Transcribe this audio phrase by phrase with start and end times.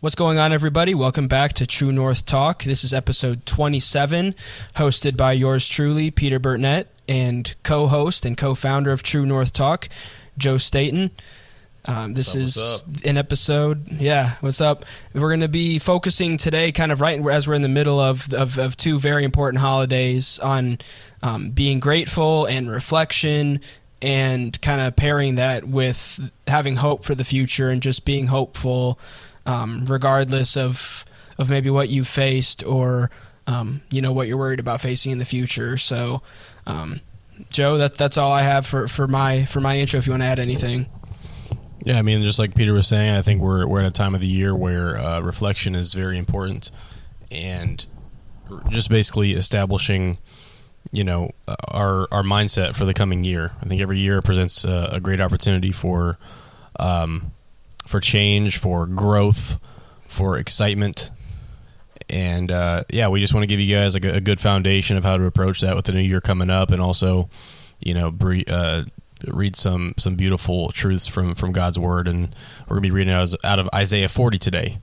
[0.00, 0.94] What's going on, everybody?
[0.94, 2.62] Welcome back to True North Talk.
[2.62, 4.36] This is episode 27,
[4.76, 9.52] hosted by yours truly, Peter Burnett, and co host and co founder of True North
[9.52, 9.88] Talk,
[10.38, 11.10] Joe Staten.
[11.84, 13.90] Um, this What's is up, an episode.
[13.90, 14.84] Yeah, what's up?
[15.14, 18.32] We're going to be focusing today, kind of right as we're in the middle of,
[18.32, 20.78] of, of two very important holidays, on
[21.24, 23.62] um, being grateful and reflection,
[24.00, 28.96] and kind of pairing that with having hope for the future and just being hopeful
[29.48, 31.04] um, regardless of
[31.38, 33.10] of maybe what you faced or
[33.46, 35.76] um, you know what you're worried about facing in the future.
[35.76, 36.22] So,
[36.66, 37.00] um,
[37.50, 39.98] Joe, that that's all I have for, for my for my intro.
[39.98, 40.86] If you want to add anything,
[41.84, 44.14] Yeah, I mean, just like Peter was saying, I think we're we're at a time
[44.14, 46.70] of the year where uh, reflection is very important,
[47.30, 47.86] and
[48.70, 50.18] just basically establishing,
[50.90, 53.52] you know, uh, our our mindset for the coming year.
[53.62, 56.18] I think every year presents a, a great opportunity for,
[56.80, 57.32] um,
[57.88, 59.58] for change, for growth,
[60.06, 61.10] for excitement,
[62.10, 64.96] and uh, yeah, we just want to give you guys like a, a good foundation
[64.96, 67.28] of how to approach that with the new year coming up, and also,
[67.80, 68.84] you know, bre- uh,
[69.26, 72.34] read some some beautiful truths from from God's word, and
[72.68, 74.78] we're gonna be reading out, out of Isaiah 40 today.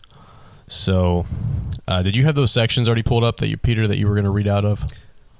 [0.68, 1.26] So,
[1.88, 4.16] uh, did you have those sections already pulled up that you, Peter, that you were
[4.16, 4.84] gonna read out of?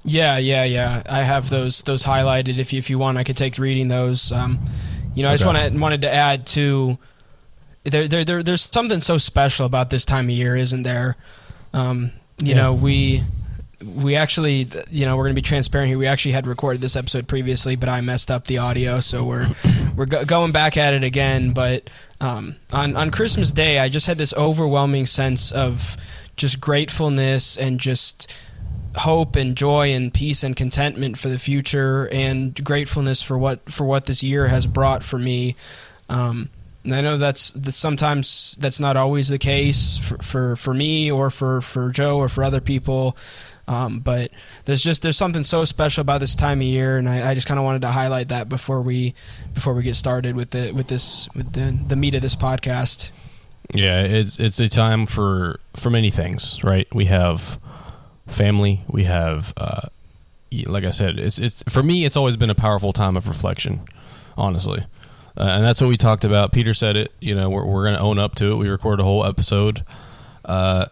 [0.04, 1.02] yeah, yeah, yeah.
[1.10, 2.58] I have those those highlighted.
[2.58, 4.30] If you, if you want, I could take reading those.
[4.30, 4.58] Um,
[5.16, 5.56] you know, I just Okay.
[5.64, 6.96] wanted wanted to add to
[7.90, 11.16] there, there, there there's something so special about this time of year, isn't there?
[11.72, 12.54] Um, you Yeah.
[12.56, 13.22] know, we
[13.84, 15.98] we actually, you know, we're going to be transparent here.
[15.98, 19.48] We actually had recorded this episode previously, but I messed up the audio, so we're
[19.96, 21.52] we're go- going back at it again.
[21.52, 21.88] But
[22.20, 25.96] um, on on Christmas Day, I just had this overwhelming sense of
[26.36, 28.32] just gratefulness and just
[28.96, 33.84] hope and joy and peace and contentment for the future and gratefulness for what for
[33.84, 35.54] what this year has brought for me.
[36.08, 36.48] Um,
[36.86, 41.28] and I know that's, sometimes that's not always the case for, for, for me or
[41.30, 43.16] for, for Joe or for other people.
[43.68, 44.30] Um, but
[44.64, 47.48] there's just there's something so special about this time of year, and I, I just
[47.48, 49.12] kind of wanted to highlight that before we
[49.54, 53.10] before we get started with the with this with the the meat of this podcast.
[53.74, 56.86] Yeah, it's it's a time for for many things, right?
[56.94, 57.58] We have
[58.28, 59.88] family, we have, uh,
[60.66, 62.04] like I said, it's it's for me.
[62.04, 63.80] It's always been a powerful time of reflection,
[64.36, 64.86] honestly,
[65.36, 66.52] uh, and that's what we talked about.
[66.52, 67.12] Peter said it.
[67.20, 68.56] You know, we're we're gonna own up to it.
[68.56, 69.84] We recorded a whole episode.
[70.44, 70.86] Uh,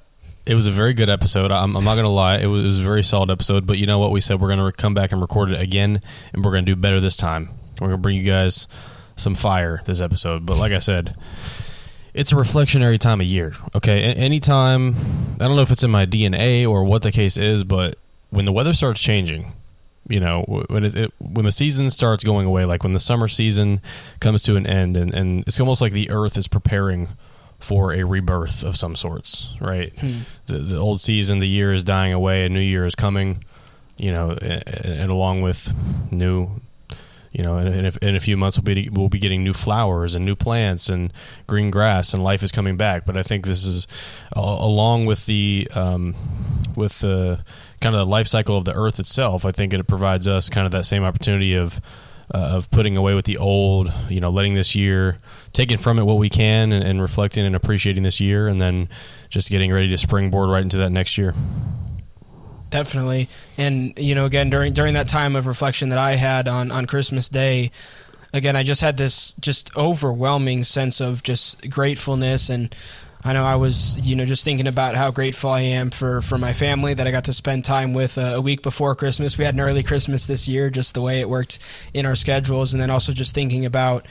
[0.47, 1.51] it was a very good episode.
[1.51, 3.67] I'm, I'm not gonna lie, it was, it was a very solid episode.
[3.67, 4.11] But you know what?
[4.13, 6.01] We said we're gonna come back and record it again,
[6.33, 7.49] and we're gonna do better this time.
[7.81, 8.69] We're gonna bring you guys
[9.17, 10.45] some fire this episode.
[10.45, 11.17] But like I said
[12.15, 13.55] it's a reflectionary time of year.
[13.75, 14.95] Okay, A- anytime
[15.41, 17.97] I don't know if it's in my DNA or what the case is, but
[18.31, 19.53] when the weather starts changing,
[20.09, 23.29] you know, when it, it when the season starts going away, like when the summer
[23.29, 23.81] season
[24.21, 27.09] comes to an end, and, and it's almost like the earth is preparing
[27.59, 29.93] for a rebirth of some sorts, right?
[30.47, 33.43] The, the old season, the year is dying away, a new year is coming,
[33.97, 35.73] you know, and, and along with
[36.13, 36.61] new
[37.35, 39.53] you know, in, in, a, in a few months we'll be we'll be getting new
[39.53, 41.13] flowers and new plants and
[41.49, 43.05] green grass and life is coming back.
[43.05, 43.89] But I think this is
[44.37, 46.15] a along with the um,
[46.77, 47.45] with the
[47.85, 49.45] kind of the life cycle of the Earth itself.
[49.45, 51.83] I think it provides us kind of that same opportunity of
[52.33, 55.19] uh, of putting away with the old, you know, letting this year
[55.53, 58.89] taking from it what we can and, and reflecting and appreciating this year, and then
[59.29, 61.35] just getting ready to springboard right into that next year.
[62.71, 63.29] Definitely,
[63.59, 66.87] and you know, again during during that time of reflection that I had on on
[66.87, 67.71] Christmas Day,
[68.33, 72.75] again I just had this just overwhelming sense of just gratefulness, and
[73.27, 76.37] I know I was you know just thinking about how grateful I am for for
[76.37, 79.39] my family that I got to spend time with uh, a week before Christmas.
[79.39, 81.59] We had an early Christmas this year, just the way it worked
[81.95, 84.07] in our schedules, and then also just thinking about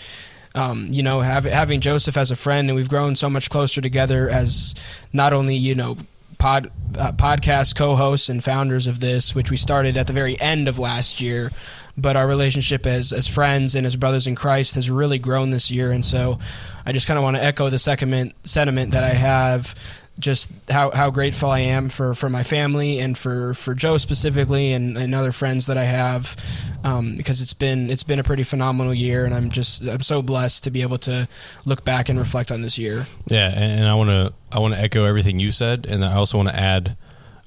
[0.56, 3.82] um, you know, have, having Joseph as a friend, and we've grown so much closer
[3.82, 4.76] together as
[5.12, 5.98] not only you know
[6.38, 10.68] pod uh, podcast co-hosts and founders of this, which we started at the very end
[10.68, 11.52] of last year,
[11.98, 15.72] but our relationship as as friends and as brothers in Christ has really grown this
[15.72, 16.40] year, and so
[16.86, 19.76] I just kind of want to echo the sentiment sentiment that I have.
[20.20, 24.72] Just how, how grateful I am for, for my family and for, for Joe specifically
[24.72, 26.36] and, and other friends that I have
[26.84, 30.22] um, because it's been it's been a pretty phenomenal year and I'm just I'm so
[30.22, 31.28] blessed to be able to
[31.66, 33.08] look back and reflect on this year.
[33.26, 36.38] Yeah, and, I want to I want to echo everything you said, and I also
[36.38, 36.96] want to add.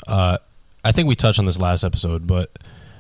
[0.07, 0.39] Uh,
[0.85, 2.51] I think we touched on this last episode, but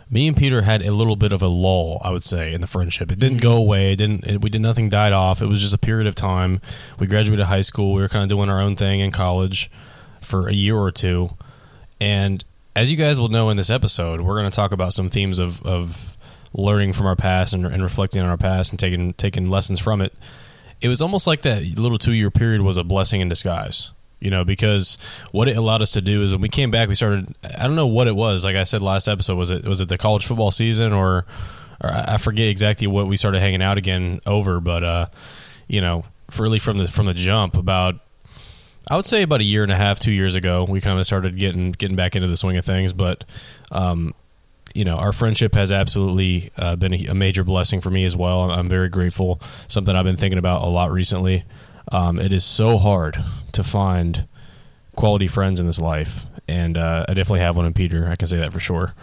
[0.08, 2.66] me and Peter had a little bit of a lull, I would say, in the
[2.66, 3.10] friendship.
[3.10, 3.58] It didn't go mm-hmm.
[3.58, 3.92] away.
[3.92, 4.26] It didn't.
[4.26, 5.42] It, we did nothing died off.
[5.42, 6.60] It was just a period of time.
[6.98, 7.92] We graduated high school.
[7.94, 9.70] We were kind of doing our own thing in college
[10.20, 11.30] for a year or two,
[12.00, 12.44] and
[12.76, 15.38] as you guys will know in this episode, we're going to talk about some themes
[15.38, 16.16] of, of
[16.52, 20.02] learning from our past and, and reflecting on our past and taking taking lessons from
[20.02, 20.12] it.
[20.82, 23.92] It was almost like that little two year period was a blessing in disguise.
[24.18, 24.96] You know, because
[25.30, 27.34] what it allowed us to do is when we came back, we started.
[27.44, 28.44] I don't know what it was.
[28.44, 31.26] Like I said last episode, was it was it the college football season or,
[31.82, 35.06] or I forget exactly what we started hanging out again over, but uh,
[35.68, 36.04] you know,
[36.38, 37.96] really from the from the jump about
[38.88, 41.06] I would say about a year and a half, two years ago, we kind of
[41.06, 42.92] started getting getting back into the swing of things.
[42.92, 43.24] But
[43.72, 44.14] um,
[44.74, 48.16] you know, our friendship has absolutely uh, been a, a, major blessing for me as
[48.16, 48.50] well.
[48.50, 49.40] I'm very grateful.
[49.66, 51.44] Something I've been thinking about a lot recently.
[51.92, 53.22] Um, it is so hard
[53.52, 54.26] to find
[54.96, 58.08] quality friends in this life, and uh, I definitely have one in Peter.
[58.08, 58.94] I can say that for sure.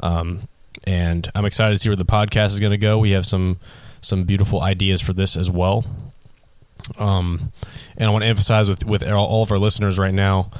[0.00, 0.48] Um,
[0.84, 2.98] and I'm excited to see where the podcast is going to go.
[2.98, 3.58] We have some
[4.00, 5.84] some beautiful ideas for this as well.
[6.98, 7.52] Um,
[7.96, 10.50] and I want to emphasize with with all of our listeners right now,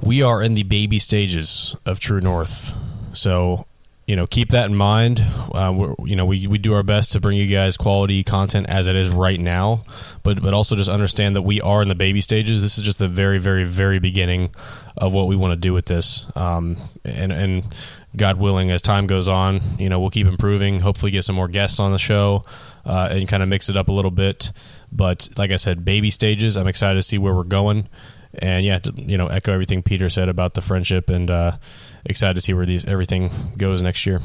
[0.00, 2.76] we are in the baby stages of True North.
[3.12, 3.66] So,
[4.06, 5.22] you know, keep that in mind.
[5.54, 8.86] Uh, you know, we, we do our best to bring you guys quality content as
[8.86, 9.84] it is right now,
[10.22, 12.60] but but also just understand that we are in the baby stages.
[12.60, 14.50] This is just the very, very, very beginning
[14.96, 16.26] of what we want to do with this.
[16.36, 17.64] Um, and and
[18.14, 20.80] God willing, as time goes on, you know, we'll keep improving.
[20.80, 22.44] Hopefully, get some more guests on the show
[22.84, 24.52] uh, and kind of mix it up a little bit.
[24.92, 26.56] But like I said, baby stages.
[26.56, 27.88] I'm excited to see where we're going,
[28.38, 31.56] and yeah, you know, echo everything Peter said about the friendship, and uh,
[32.04, 34.20] excited to see where these everything goes next year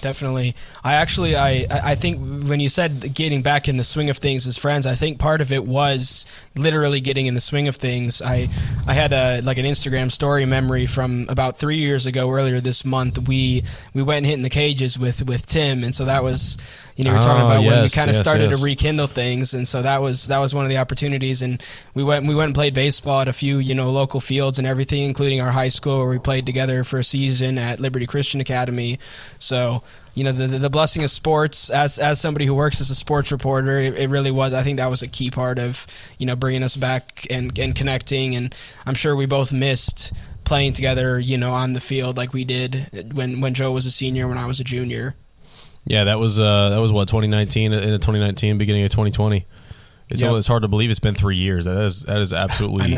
[0.00, 0.54] definitely.
[0.84, 4.46] I actually, I, I think when you said getting back in the swing of things
[4.46, 6.26] as friends, I think part of it was
[6.56, 8.22] literally getting in the swing of things.
[8.22, 8.48] I,
[8.86, 12.30] I had a like an Instagram story memory from about three years ago.
[12.30, 15.94] Earlier this month, we we went and hit in the cages with with Tim, and
[15.94, 16.58] so that was
[16.98, 18.58] you know, are talking oh, about yes, when we kind of yes, started yes.
[18.58, 21.42] to rekindle things, and so that was that was one of the opportunities.
[21.42, 21.62] And
[21.94, 24.66] we went we went and played baseball at a few you know local fields and
[24.66, 28.40] everything, including our high school where we played together for a season at Liberty Christian
[28.40, 28.98] Academy.
[29.38, 29.84] So
[30.14, 33.30] you know the the blessing of sports as as somebody who works as a sports
[33.30, 35.86] reporter it, it, really was i think that was a key part of
[36.18, 38.52] you know bringing us back and and connecting and
[38.84, 40.12] i'm sure we both missed
[40.44, 43.92] playing together you know on the field like we did when when joe was a
[43.92, 45.14] senior when i was a junior
[45.88, 49.46] yeah, that was uh, that was what 2019 in 2019, beginning of 2020.
[50.10, 50.34] It's yep.
[50.34, 51.64] it's hard to believe it's been three years.
[51.64, 52.96] That is that is absolutely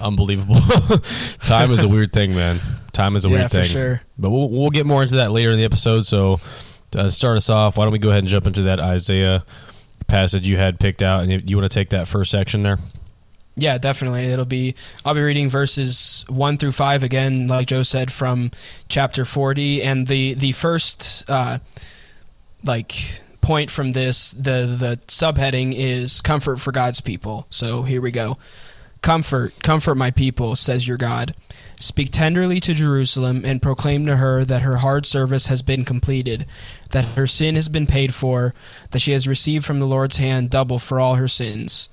[0.00, 0.56] unbelievable.
[1.42, 2.60] Time is a weird thing, man.
[2.92, 3.64] Time is a yeah, weird thing.
[3.64, 4.00] sure.
[4.18, 6.06] But we'll we'll get more into that later in the episode.
[6.06, 6.40] So
[6.90, 9.44] to start us off, why don't we go ahead and jump into that Isaiah
[10.06, 12.78] passage you had picked out, and you, you want to take that first section there?
[13.56, 14.24] Yeah, definitely.
[14.24, 14.74] It'll be
[15.04, 18.50] I'll be reading verses 1 through 5 again like Joe said from
[18.88, 21.58] chapter 40 and the the first uh,
[22.64, 27.46] like point from this the the subheading is comfort for God's people.
[27.50, 28.38] So here we go.
[29.02, 31.34] Comfort, comfort my people, says your God.
[31.78, 36.44] Speak tenderly to Jerusalem and proclaim to her that her hard service has been completed,
[36.90, 38.52] that her sin has been paid for,
[38.90, 41.88] that she has received from the Lord's hand double for all her sins.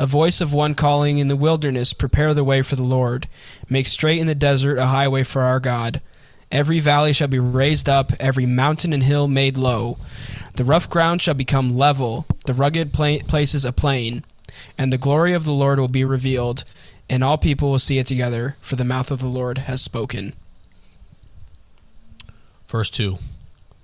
[0.00, 3.28] A voice of one calling in the wilderness, Prepare the way for the Lord.
[3.68, 6.00] Make straight in the desert a highway for our God.
[6.50, 9.98] Every valley shall be raised up, every mountain and hill made low.
[10.56, 14.24] The rough ground shall become level, the rugged pla- places a plain,
[14.76, 16.64] and the glory of the Lord will be revealed,
[17.08, 20.34] and all people will see it together, for the mouth of the Lord has spoken.
[22.66, 23.18] Verse two.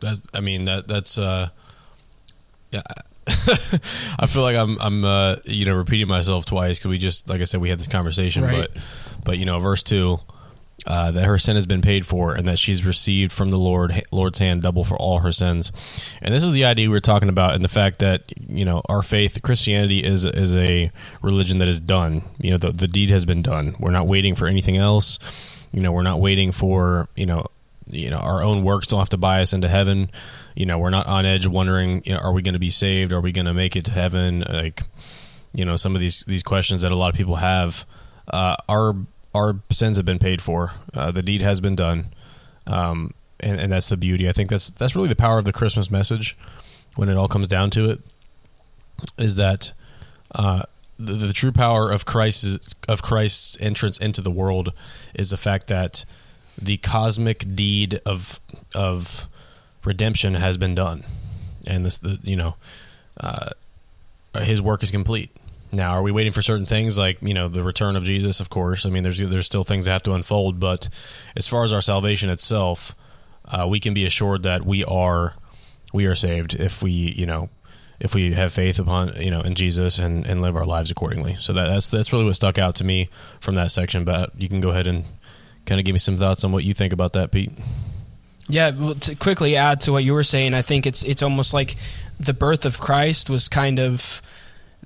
[0.01, 1.49] That's, I mean that that's uh,
[2.71, 2.83] yeah.
[3.27, 7.41] I feel like I'm I'm uh, you know repeating myself twice because we just like
[7.41, 8.69] I said we had this conversation, right.
[8.75, 8.85] but
[9.25, 10.21] but you know verse two
[10.87, 14.03] uh, that her sin has been paid for and that she's received from the Lord
[14.11, 15.73] Lord's hand double for all her sins.
[16.21, 18.83] And this is the idea we are talking about, and the fact that you know
[18.89, 20.91] our faith, Christianity, is is a
[21.23, 22.23] religion that is done.
[22.39, 23.77] You know, the the deed has been done.
[23.79, 25.19] We're not waiting for anything else.
[25.73, 27.47] You know, we're not waiting for you know
[27.87, 30.11] you know our own works don't have to buy us into heaven.
[30.55, 33.13] You know, we're not on edge wondering, you know, are we going to be saved?
[33.13, 34.45] Are we going to make it to heaven?
[34.49, 34.83] Like,
[35.53, 37.87] you know, some of these these questions that a lot of people have.
[38.27, 38.95] Uh, our
[39.35, 40.73] our sins have been paid for.
[40.95, 42.15] Uh, the deed has been done,
[42.67, 44.29] um, and, and that's the beauty.
[44.29, 46.37] I think that's that's really the power of the Christmas message.
[46.97, 48.01] When it all comes down to it,
[49.19, 49.73] is that
[50.35, 50.63] uh,
[50.99, 54.73] the, the, true power of Christ's of Christ's entrance into the world
[55.15, 56.05] is the fact that
[56.61, 58.41] the cosmic deed of
[58.75, 59.29] of
[59.85, 61.05] redemption has been done,
[61.67, 62.55] and this the you know
[63.21, 63.51] uh,
[64.39, 65.31] his work is complete.
[65.75, 68.41] Now, are we waiting for certain things like you know the return of Jesus?
[68.41, 68.87] Of course.
[68.87, 70.89] I mean, there's there's still things that have to unfold, but
[71.37, 72.95] as far as our salvation itself,
[73.47, 75.35] uh, we can be assured that we are
[75.93, 77.49] we are saved if we you know
[78.01, 81.37] if we have faith upon you know in Jesus and, and live our lives accordingly.
[81.41, 83.09] So that, that's that's really what stuck out to me
[83.41, 84.05] from that section.
[84.05, 85.05] But you can go ahead and
[85.67, 87.53] kind of give me some thoughts on what you think about that, Pete.
[88.47, 91.55] Yeah, well, to quickly add to what you were saying, I think it's it's almost
[91.55, 91.77] like
[92.21, 94.21] the birth of Christ was kind of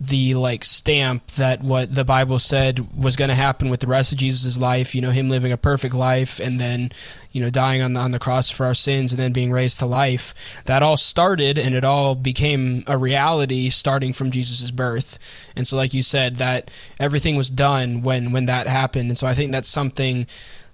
[0.00, 4.12] the like stamp that what the Bible said was going to happen with the rest
[4.12, 6.93] of Jesus' life, you know, him living a perfect life and then,
[7.33, 9.81] you know, dying on the, on the cross for our sins and then being raised
[9.81, 10.35] to life.
[10.67, 15.19] That all started and it all became a reality starting from Jesus' birth.
[15.57, 19.11] And so like you said that everything was done when when that happened.
[19.11, 20.28] And so I think that's something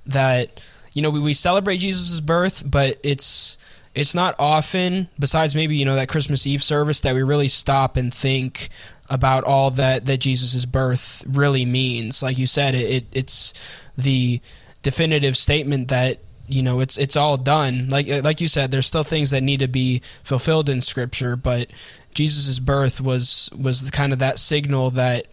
[0.05, 0.61] that
[0.93, 3.57] you know, we, we celebrate Jesus' birth, but it's
[3.95, 7.97] it's not often besides maybe you know that christmas eve service that we really stop
[7.97, 8.69] and think
[9.11, 12.23] about all that that jesus' birth really means.
[12.23, 13.55] Like you said it, it it's
[13.97, 14.41] the
[14.83, 17.89] definitive statement that you know it's it's all done.
[17.89, 21.71] Like like you said there's still things that need to be fulfilled in scripture but
[22.15, 25.27] jesus' birth was was kind of that signal that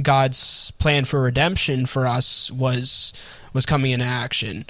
[0.00, 3.12] god's plan for redemption for us was
[3.52, 4.66] was coming into action.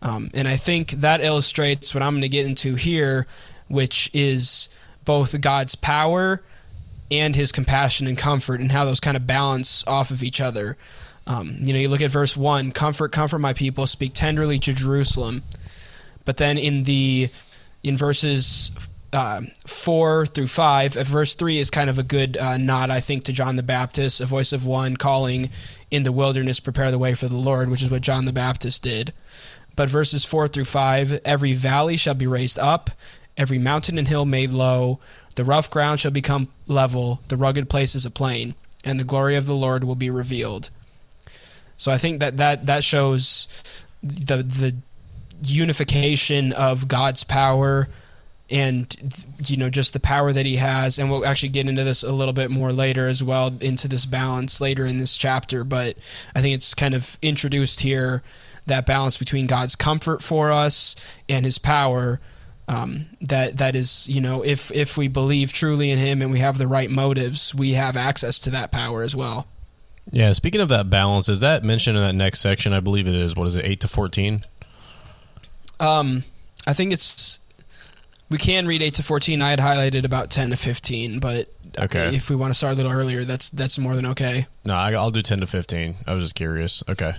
[0.00, 3.26] Um, and I think that illustrates what I'm going to get into here,
[3.68, 4.68] which is
[5.04, 6.42] both God's power
[7.12, 10.76] and his compassion and comfort, and how those kind of balance off of each other.
[11.26, 14.72] Um, you know, you look at verse 1 Comfort, comfort my people, speak tenderly to
[14.72, 15.42] Jerusalem.
[16.24, 17.30] But then in the
[17.82, 18.70] in verses
[19.12, 20.96] uh, four through five.
[20.96, 23.62] Uh, verse three is kind of a good uh, nod, I think, to John the
[23.62, 25.50] Baptist, a voice of one calling
[25.90, 28.82] in the wilderness, prepare the way for the Lord, which is what John the Baptist
[28.82, 29.12] did.
[29.76, 32.90] But verses 4 through 5 every valley shall be raised up,
[33.36, 35.00] every mountain and hill made low,
[35.34, 39.46] the rough ground shall become level, the rugged places a plain, and the glory of
[39.46, 40.70] the Lord will be revealed.
[41.76, 43.48] So I think that that, that shows
[44.02, 44.76] the the
[45.44, 47.88] unification of God's power
[48.48, 48.96] and
[49.46, 52.12] you know just the power that he has and we'll actually get into this a
[52.12, 55.96] little bit more later as well into this balance later in this chapter but
[56.34, 58.22] I think it's kind of introduced here
[58.66, 60.94] that balance between God's comfort for us
[61.28, 62.20] and His power.
[62.72, 66.38] Um, that that is, you know, if if we believe truly in Him and we
[66.38, 69.46] have the right motives, we have access to that power as well.
[70.10, 70.32] Yeah.
[70.32, 72.72] Speaking of that balance, is that mentioned in that next section?
[72.72, 73.36] I believe it is.
[73.36, 73.64] What is it?
[73.64, 74.44] Eight to fourteen.
[75.80, 76.24] Um,
[76.66, 77.40] I think it's.
[78.30, 79.42] We can read eight to fourteen.
[79.42, 82.16] I had highlighted about ten to fifteen, but okay.
[82.16, 84.46] If we want to start a little earlier, that's that's more than okay.
[84.64, 85.96] No, I'll do ten to fifteen.
[86.06, 86.82] I was just curious.
[86.88, 87.16] Okay.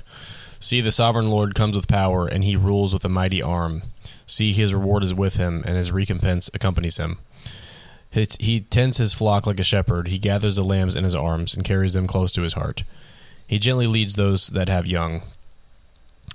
[0.59, 3.83] See, the sovereign Lord comes with power, and he rules with a mighty arm.
[4.25, 7.19] See, his reward is with him, and his recompense accompanies him.
[8.11, 10.07] He tends his flock like a shepherd.
[10.07, 12.83] He gathers the lambs in his arms and carries them close to his heart.
[13.47, 15.23] He gently leads those that have young.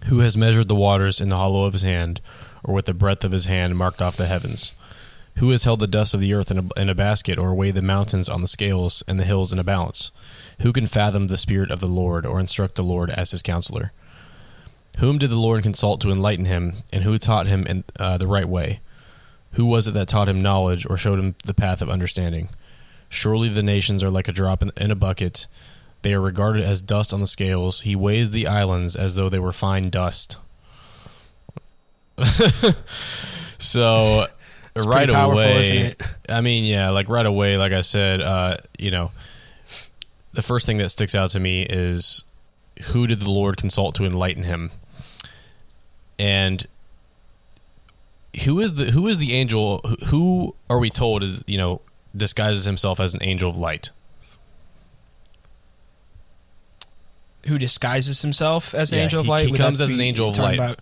[0.07, 2.21] Who has measured the waters in the hollow of his hand,
[2.65, 4.73] or with the breadth of his hand marked off the heavens?
[5.39, 7.77] Who has held the dust of the earth in a, in a basket, or weighed
[7.77, 10.11] the mountains on the scales and the hills in a balance?
[10.63, 13.93] Who can fathom the spirit of the Lord, or instruct the Lord as his counselor?
[14.99, 18.27] Whom did the Lord consult to enlighten him, and who taught him in, uh, the
[18.27, 18.81] right way?
[19.53, 22.49] Who was it that taught him knowledge or showed him the path of understanding?
[23.09, 25.47] Surely the nations are like a drop in, in a bucket.
[26.03, 27.83] They are regarded as dust on the scales.
[27.83, 30.37] He weighs the islands as though they were fine dust.
[33.59, 34.27] so
[34.75, 35.95] It's right away?
[36.29, 39.13] I mean, yeah, like right away, like I said, uh, you know,
[40.33, 42.25] the first thing that sticks out to me is
[42.87, 44.71] who did the Lord consult to enlighten him?
[46.19, 46.67] And
[48.45, 51.81] who is the who is the angel who are we told is, you know,
[52.17, 53.91] disguises himself as an angel of light?
[57.47, 59.45] Who disguises himself as an Yeah, angel of he- light?
[59.47, 60.59] he Would comes as an angel of light.
[60.59, 60.81] About,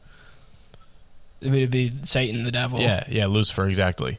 [1.40, 2.80] it would be Satan, the devil.
[2.80, 4.18] Yeah, yeah, Lucifer exactly.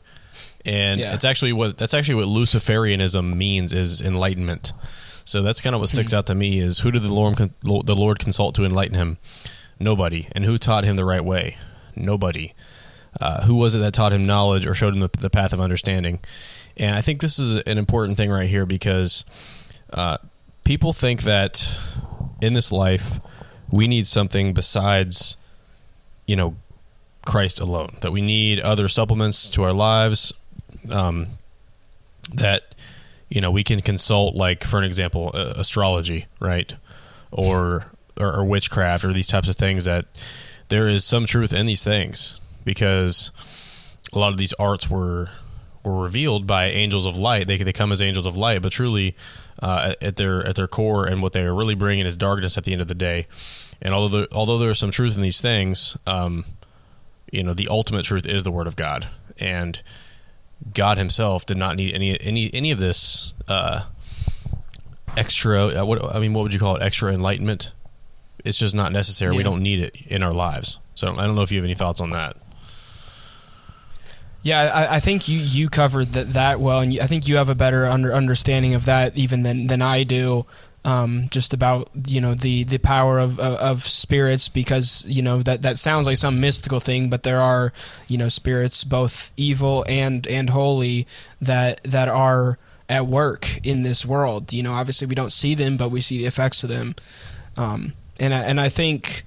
[0.65, 1.13] And Yeah.
[1.13, 4.71] it's actually what that's actually what Luciferianism means is enlightenment.
[5.25, 5.95] So that's kind of what Hmm.
[5.95, 9.17] sticks out to me is who did the Lord the Lord consult to enlighten him?
[9.79, 10.27] Nobody.
[10.31, 11.57] And who taught him the right way?
[11.96, 12.53] Nobody.
[13.19, 15.60] Uh, who was it that taught him knowledge or showed him the, the path of
[15.60, 16.19] understanding?
[16.75, 19.25] And I think this is an important thing right here because
[19.91, 20.17] uh,
[20.63, 21.79] people think that
[22.41, 23.19] in this life
[23.72, 25.38] we need something besides,
[26.25, 26.55] you know,
[27.25, 27.98] Christ alone.
[28.01, 30.34] That we need other supplements to our lives.
[30.89, 31.27] Um,
[32.34, 32.75] that
[33.29, 36.74] you know we can consult, like for an example, uh, astrology, right,
[37.31, 39.86] or, or or witchcraft, or these types of things.
[39.86, 40.05] That
[40.69, 43.31] there is some truth in these things because
[44.13, 45.29] a lot of these arts were
[45.83, 47.47] were revealed by angels of light.
[47.47, 49.15] They they come as angels of light, but truly,
[49.62, 52.63] uh, at their at their core and what they are really bringing is darkness at
[52.63, 53.27] the end of the day.
[53.81, 56.45] And although there, although there is some truth in these things, um,
[57.31, 59.07] you know, the ultimate truth is the Word of God,
[59.39, 59.81] and
[60.74, 63.83] God Himself did not need any any any of this uh,
[65.15, 65.67] extra.
[65.67, 66.81] Uh, what I mean, what would you call it?
[66.81, 67.71] Extra enlightenment.
[68.47, 69.35] It's just not necessary.
[69.35, 70.79] We don't need it in our lives.
[70.95, 72.37] So I don't know if you have any thoughts on that.
[74.41, 77.49] Yeah, I, I think you, you covered that, that well, and I think you have
[77.49, 80.45] a better under, understanding of that even than, than I do.
[80.85, 85.41] Um, just about you know the the power of, of, of spirits because you know
[85.41, 87.73] that that sounds like some mystical thing, but there are
[88.07, 91.05] you know spirits both evil and and holy
[91.41, 94.53] that that are at work in this world.
[94.53, 96.95] You know, obviously we don't see them, but we see the effects of them.
[97.57, 99.25] Um, and I, and I think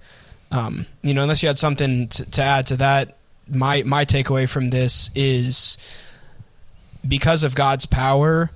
[0.50, 3.16] um, you know unless you had something to, to add to that,
[3.48, 5.78] my my takeaway from this is
[7.06, 8.50] because of God's power,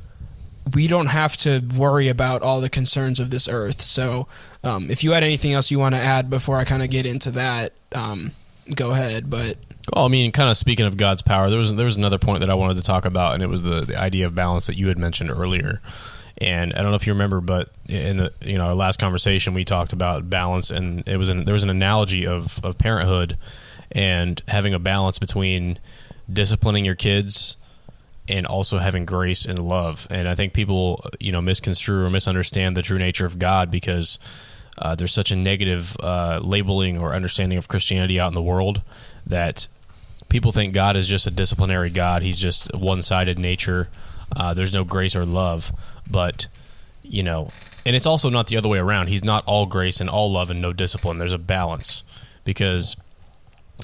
[0.72, 3.80] we don't have to worry about all the concerns of this earth.
[3.80, 4.28] So,
[4.62, 7.06] um, if you had anything else you want to add before I kind of get
[7.06, 8.32] into that, um,
[8.74, 9.28] go ahead.
[9.28, 9.58] But
[9.94, 12.40] well, I mean, kind of speaking of God's power, there was there was another point
[12.40, 14.76] that I wanted to talk about, and it was the, the idea of balance that
[14.76, 15.80] you had mentioned earlier.
[16.38, 19.54] And I don't know if you remember, but in the you know our last conversation,
[19.54, 23.38] we talked about balance, and it was an, there was an analogy of of parenthood
[23.92, 25.78] and having a balance between
[26.32, 27.56] disciplining your kids
[28.28, 30.06] and also having grace and love.
[30.10, 34.18] And I think people, you know, misconstrue or misunderstand the true nature of God because
[34.78, 38.82] uh, there's such a negative uh, labeling or understanding of Christianity out in the world
[39.26, 39.68] that
[40.28, 42.22] people think God is just a disciplinary God.
[42.22, 43.88] He's just one sided nature.
[44.34, 45.70] Uh, there's no grace or love.
[46.10, 46.46] But,
[47.02, 47.50] you know,
[47.86, 49.08] and it's also not the other way around.
[49.08, 51.18] He's not all grace and all love and no discipline.
[51.18, 52.02] There's a balance
[52.44, 52.96] because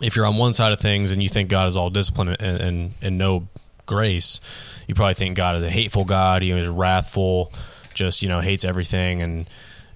[0.00, 2.60] if you're on one side of things and you think God is all discipline and,
[2.60, 3.48] and, and no
[3.86, 4.40] grace,
[4.86, 6.42] you probably think God is a hateful God.
[6.42, 7.52] He is wrathful,
[7.94, 9.48] just you know hates everything, and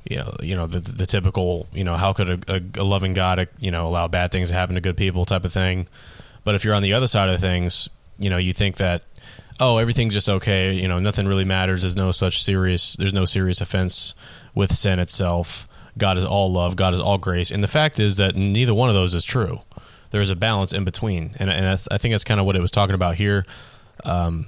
[0.09, 3.15] you know you know the, the typical you know how could a, a, a loving
[3.15, 5.89] God you know allow bad things to happen to good people type of thing.
[6.43, 7.89] But if you're on the other side of things,
[8.19, 9.03] you know you think that
[9.61, 10.73] oh everything's just okay.
[10.75, 11.83] You know nothing really matters.
[11.83, 12.97] There's no such serious.
[12.97, 14.15] There's no serious offense
[14.55, 15.69] with sin itself.
[15.97, 16.77] God is all love.
[16.77, 17.51] God is all grace.
[17.51, 19.61] And the fact is that neither one of those is true
[20.15, 22.55] there's a balance in between, and, and I, th- I think that's kind of what
[22.55, 23.45] it was talking about here.
[24.05, 24.47] Um,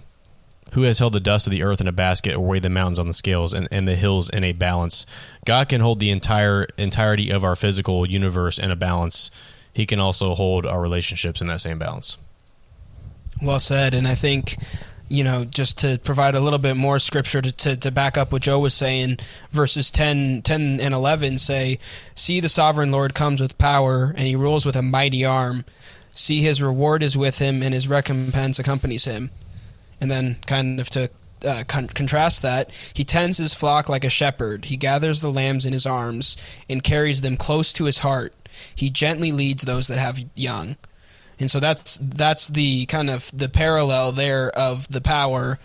[0.75, 3.01] who has held the dust of the earth in a basket or weighed the mountains
[3.01, 5.07] on the scales and, and the hills in a balance?
[5.45, 9.29] God can hold the entire entirety of our physical universe in a balance.
[9.73, 12.17] He can also hold our relationships in that same balance.
[13.43, 14.59] Well said, and I think
[15.09, 18.33] you know, just to provide a little bit more scripture to, to, to, back up
[18.33, 19.19] what Joe was saying,
[19.53, 21.79] verses 10, 10 and 11 say,
[22.15, 25.65] See, the sovereign Lord comes with power, and he rules with a mighty arm.
[26.13, 29.31] See, his reward is with him, and his recompense accompanies him.
[30.01, 31.11] And then, kind of to
[31.45, 34.67] uh, con- contrast that, he tends his flock like a shepherd.
[34.67, 36.37] He gathers the lambs in his arms
[36.69, 38.35] and carries them close to his heart.
[38.75, 40.77] He gently leads those that have young
[41.39, 45.59] and so that's that's the kind of the parallel there of the power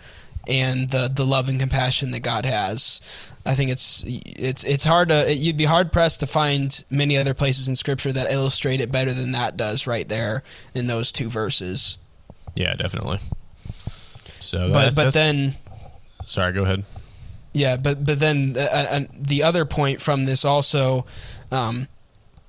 [0.48, 3.00] and the the love and compassion that God has.
[3.44, 7.34] I think it's it's it's hard to you'd be hard pressed to find many other
[7.34, 10.42] places in Scripture that illustrate it better than that does right there
[10.74, 11.98] in those two verses.
[12.54, 13.18] Yeah, definitely.
[14.38, 15.54] So, but but then,
[16.26, 16.84] sorry, go ahead.
[17.52, 21.06] Yeah, but but then uh, uh, the other point from this also
[21.50, 21.88] um,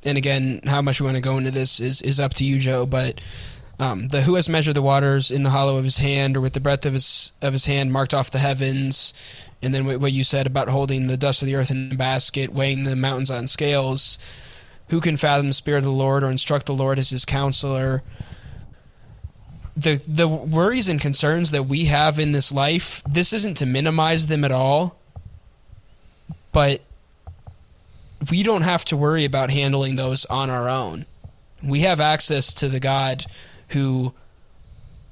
[0.06, 2.60] and again, how much we want to go into this is is up to you,
[2.60, 2.86] Joe.
[2.86, 3.20] But
[3.80, 6.54] um, the who has measured the waters in the hollow of his hand, or with
[6.54, 9.14] the breadth of his of his hand, marked off the heavens,
[9.62, 12.54] and then what you said about holding the dust of the earth in a basket,
[12.54, 14.18] weighing the mountains on scales.
[14.90, 18.04] Who can fathom the spirit of the Lord, or instruct the Lord as his counselor?
[19.76, 24.28] The the worries and concerns that we have in this life, this isn't to minimize
[24.28, 25.00] them at all,
[26.52, 26.82] but
[28.30, 31.06] we don't have to worry about handling those on our own.
[31.62, 33.26] We have access to the God
[33.70, 34.14] who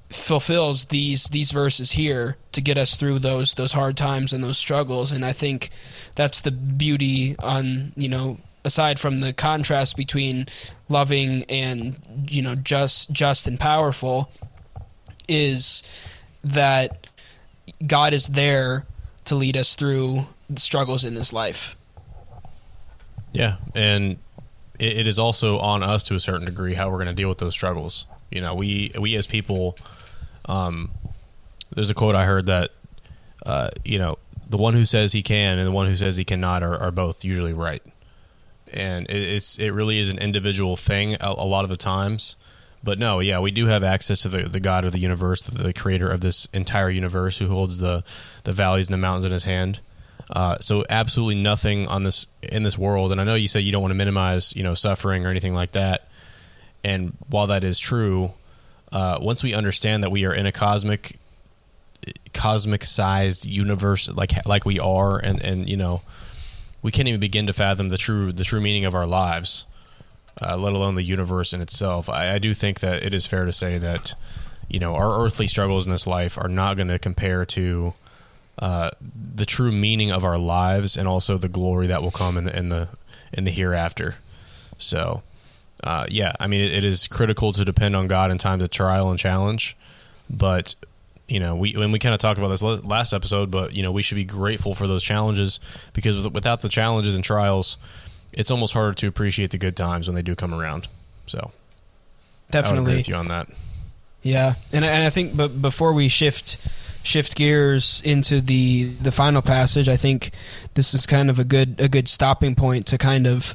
[0.10, 4.58] fulfills these these verses here to get us through those those hard times and those
[4.58, 5.70] struggles and I think
[6.16, 10.48] that's the beauty on you know aside from the contrast between
[10.90, 11.96] loving and
[12.30, 14.30] you know just just and powerful
[15.30, 15.82] is
[16.44, 17.08] that
[17.86, 18.86] God is there
[19.26, 21.76] to lead us through struggles in this life.
[23.34, 24.18] Yeah, and
[24.80, 27.30] it, it is also on us to a certain degree how we're going to deal
[27.30, 28.06] with those struggles.
[28.30, 29.78] You know, we we as people,
[30.46, 30.92] um,
[31.70, 32.72] there's a quote I heard that,
[33.46, 34.18] uh, you know,
[34.50, 36.92] the one who says he can and the one who says he cannot are, are
[36.92, 37.82] both usually right,
[38.74, 42.36] and it, it's it really is an individual thing a, a lot of the times.
[42.84, 45.56] But no, yeah, we do have access to the, the God of the universe, the,
[45.62, 48.04] the creator of this entire universe, who holds the
[48.44, 49.80] the valleys and the mountains in his hand.
[50.32, 53.12] Uh, so absolutely nothing on this in this world.
[53.12, 55.54] And I know you said you don't want to minimize, you know, suffering or anything
[55.54, 56.08] like that.
[56.84, 58.32] And while that is true,
[58.92, 61.20] uh, once we understand that we are in a cosmic,
[62.34, 66.02] cosmic sized universe, like like we are, and and you know,
[66.82, 69.66] we can't even begin to fathom the true the true meaning of our lives,
[70.42, 72.10] uh, let alone the universe in itself.
[72.10, 74.16] I, I do think that it is fair to say that
[74.72, 77.94] you know, our earthly struggles in this life are not going to compare to
[78.62, 78.92] uh,
[79.36, 82.58] the true meaning of our lives and also the glory that will come in the
[82.58, 82.88] in the,
[83.34, 84.16] in the hereafter.
[84.78, 85.24] So,
[85.84, 88.70] uh, yeah, I mean, it, it is critical to depend on God in times of
[88.70, 89.76] trial and challenge,
[90.30, 90.76] but
[91.28, 93.92] you know, we when we kind of talked about this last episode, but you know,
[93.92, 95.60] we should be grateful for those challenges
[95.94, 97.78] because without the challenges and trials,
[98.34, 100.88] it's almost harder to appreciate the good times when they do come around.
[101.26, 101.52] So,
[102.52, 103.48] definitely with you on that.
[104.22, 106.58] Yeah, and and I think, but before we shift
[107.04, 110.32] shift gears into the the final passage, I think
[110.74, 113.54] this is kind of a good a good stopping point to kind of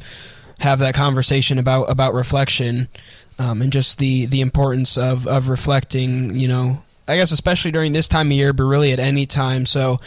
[0.61, 2.89] have that conversation about about reflection
[3.39, 6.35] um, and just the the importance of of reflecting.
[6.35, 9.67] You know, I guess especially during this time of year, but really at any time.
[9.67, 10.01] So,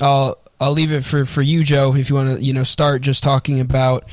[0.00, 3.02] I'll I'll leave it for for you, Joe, if you want to you know start
[3.02, 4.04] just talking about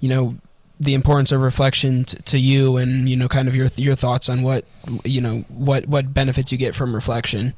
[0.00, 0.36] you know
[0.78, 4.28] the importance of reflection t- to you and you know kind of your your thoughts
[4.28, 4.64] on what
[5.04, 7.54] you know what what benefits you get from reflection.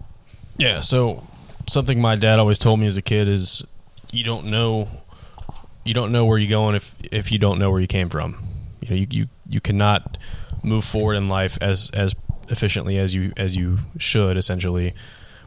[0.59, 1.23] Yeah, so
[1.68, 3.64] something my dad always told me as a kid is
[4.11, 4.88] you don't know
[5.85, 8.44] you don't know where you're going if if you don't know where you came from.
[8.81, 10.18] You know, you you, you cannot
[10.62, 12.14] move forward in life as as
[12.49, 14.94] efficiently as you as you should essentially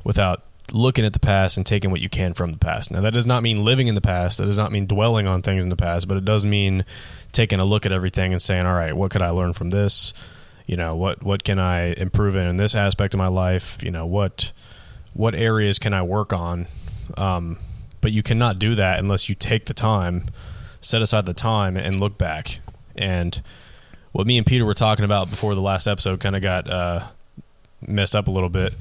[0.04, 2.89] without looking at the past and taking what you can from the past.
[2.89, 4.38] Now that does not mean living in the past.
[4.38, 6.86] That does not mean dwelling on things in the past, but it does mean
[7.34, 10.13] taking a look at everything and saying, "All right, what could I learn from this?
[10.67, 13.78] You know, what what can I improve in in this aspect of my life?
[13.84, 14.54] You know, what
[15.13, 16.67] what areas can I work on?"
[17.17, 17.58] Um,
[18.02, 20.26] but you cannot do that unless you take the time,
[20.82, 22.60] set aside the time, and look back.
[22.95, 23.41] And
[24.12, 27.08] what me and Peter were talking about before the last episode kind of got uh,
[27.82, 28.74] messed up a little bit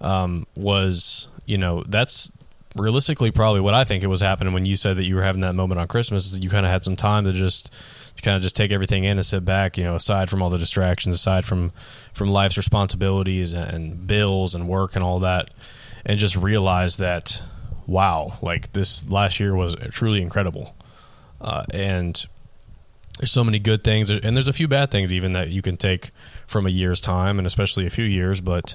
[0.00, 2.30] um, was you know that's
[2.76, 5.42] realistically probably what I think it was happening when you said that you were having
[5.42, 6.26] that moment on Christmas.
[6.26, 7.70] Is that you kind of had some time to just
[8.22, 9.76] kind of just take everything in and sit back.
[9.78, 11.72] You know, aside from all the distractions, aside from
[12.12, 15.50] from life's responsibilities and bills and work and all that,
[16.04, 17.42] and just realize that
[17.86, 20.74] wow, like this last year was truly incredible.
[21.40, 22.26] Uh, and
[23.18, 25.76] there's so many good things, and there's a few bad things even that you can
[25.76, 26.10] take
[26.46, 28.40] from a year's time, and especially a few years.
[28.40, 28.74] But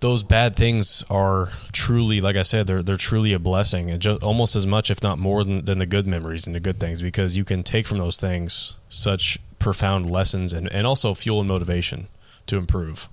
[0.00, 4.22] those bad things are truly, like I said, they're they're truly a blessing, and just,
[4.22, 7.00] almost as much, if not more, than, than the good memories and the good things,
[7.00, 11.48] because you can take from those things such profound lessons and, and also fuel and
[11.48, 12.08] motivation
[12.46, 13.08] to improve.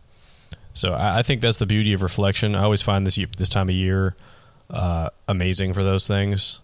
[0.79, 2.55] So I, I think that's the beauty of reflection.
[2.55, 4.15] I always find this this time of year
[4.69, 6.59] uh, amazing for those things.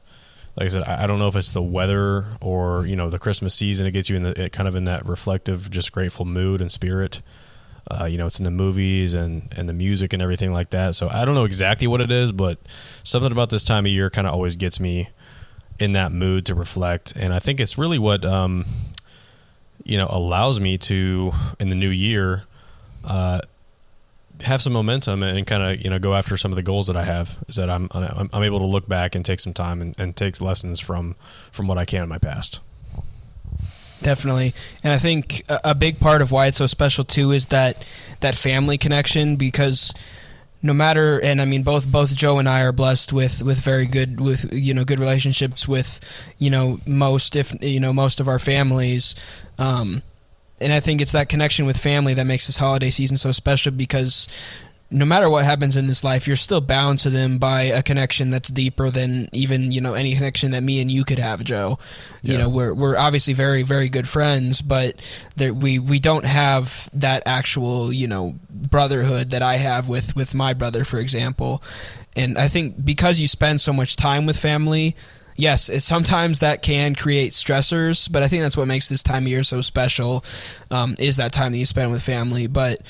[0.55, 3.19] Like I said, I, I don't know if it's the weather or you know the
[3.19, 3.85] Christmas season.
[3.85, 7.21] It gets you in the kind of in that reflective, just grateful mood and spirit.
[7.91, 10.95] Uh, you know, it's in the movies and, and the music and everything like that.
[10.95, 12.57] So I don't know exactly what it is, but
[13.03, 15.09] something about this time of year kind of always gets me
[15.77, 17.13] in that mood to reflect.
[17.15, 18.65] And I think it's really what, um,
[19.83, 22.45] you know, allows me to, in the new year,
[23.03, 23.41] uh,
[24.41, 26.97] have some momentum and kind of, you know, go after some of the goals that
[26.97, 29.81] I have is that I'm, I'm, I'm able to look back and take some time
[29.81, 31.15] and, and take lessons from,
[31.51, 32.59] from what I can in my past.
[34.01, 37.47] Definitely, and I think a, a big part of why it's so special too is
[37.47, 37.85] that
[38.19, 39.93] that family connection because
[40.61, 43.85] no matter and I mean both both Joe and I are blessed with with very
[43.85, 46.01] good with you know good relationships with
[46.37, 49.15] you know most if you know most of our families
[49.57, 50.03] um
[50.61, 53.71] and I think it's that connection with family that makes this holiday season so special
[53.71, 54.27] because
[54.91, 58.29] no matter what happens in this life, you're still bound to them by a connection
[58.29, 61.79] that's deeper than even you know any connection that me and you could have, Joe.
[62.21, 62.31] Yeah.
[62.33, 64.95] You know, we're we're obviously very very good friends, but
[65.35, 70.33] there, we we don't have that actual you know brotherhood that I have with with
[70.33, 71.63] my brother, for example.
[72.15, 74.95] And I think because you spend so much time with family,
[75.35, 79.29] yes, sometimes that can create stressors, but I think that's what makes this time of
[79.29, 80.23] year so special.
[80.71, 82.81] Um, is that time that you spend with family, but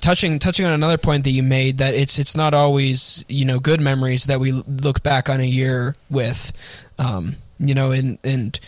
[0.00, 3.58] touching touching on another point that you made that it's it's not always you know
[3.58, 6.52] good memories that we look back on a year with
[6.98, 8.58] um, you know and and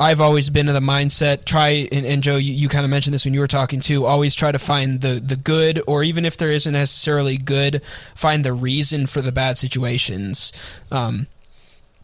[0.00, 3.14] I've always been in the mindset try and, and Joe you, you kind of mentioned
[3.14, 6.24] this when you were talking too always try to find the the good or even
[6.24, 7.82] if there isn't necessarily good
[8.14, 10.52] find the reason for the bad situations
[10.90, 11.26] um,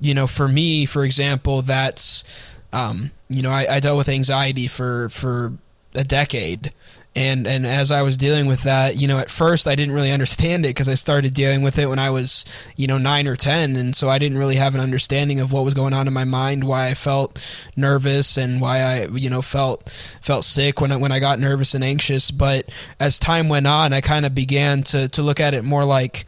[0.00, 2.24] you know for me for example that's
[2.72, 5.52] um, you know I, I dealt with anxiety for for
[5.94, 6.72] a decade
[7.18, 10.12] and and as I was dealing with that, you know, at first I didn't really
[10.18, 12.44] understand it because I started dealing with it when I was,
[12.76, 15.64] you know, nine or ten, and so I didn't really have an understanding of what
[15.64, 17.42] was going on in my mind, why I felt
[17.76, 21.74] nervous, and why I, you know, felt felt sick when I, when I got nervous
[21.74, 22.30] and anxious.
[22.30, 22.68] But
[23.00, 26.24] as time went on, I kind of began to to look at it more like,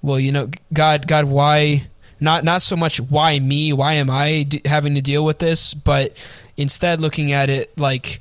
[0.00, 1.88] well, you know, God, God, why?
[2.20, 5.74] Not not so much why me, why am I d- having to deal with this,
[5.74, 6.16] but
[6.56, 8.20] instead looking at it like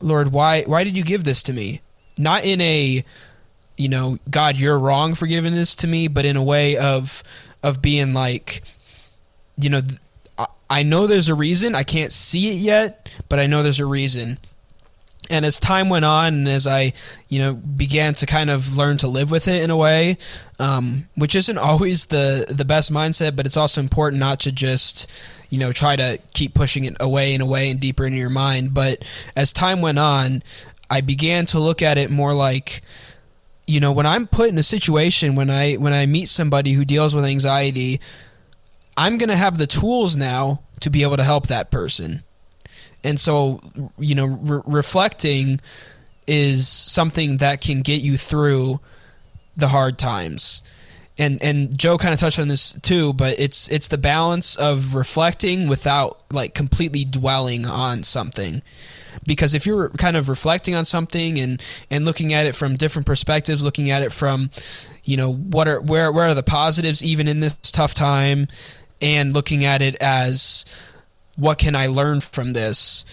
[0.00, 1.80] Lord, why why did you give this to me?
[2.20, 3.02] not in a
[3.76, 7.22] you know God you're wrong for giving this to me, but in a way of
[7.62, 8.62] of being like
[9.56, 9.80] you know.
[9.80, 9.98] Th-
[10.72, 11.74] I know there's a reason.
[11.74, 14.38] I can't see it yet, but I know there's a reason
[15.30, 16.92] and as time went on and as i
[17.28, 20.18] you know began to kind of learn to live with it in a way
[20.58, 25.06] um, which isn't always the the best mindset but it's also important not to just
[25.48, 28.72] you know try to keep pushing it away and away and deeper into your mind.
[28.72, 30.42] But as time went on
[30.90, 32.82] i began to look at it more like
[33.66, 36.84] you know when i'm put in a situation when i when i meet somebody who
[36.84, 38.00] deals with anxiety
[38.96, 42.22] i'm going to have the tools now to be able to help that person
[43.04, 43.60] and so
[43.98, 45.60] you know re- reflecting
[46.26, 48.80] is something that can get you through
[49.56, 50.62] the hard times.
[51.18, 54.94] And and Joe kind of touched on this too but it's it's the balance of
[54.94, 58.62] reflecting without like completely dwelling on something.
[59.26, 63.06] Because if you're kind of reflecting on something and and looking at it from different
[63.06, 64.50] perspectives looking at it from
[65.04, 68.46] you know what are where where are the positives even in this tough time
[69.02, 70.64] and looking at it as
[71.40, 73.04] what can I learn from this?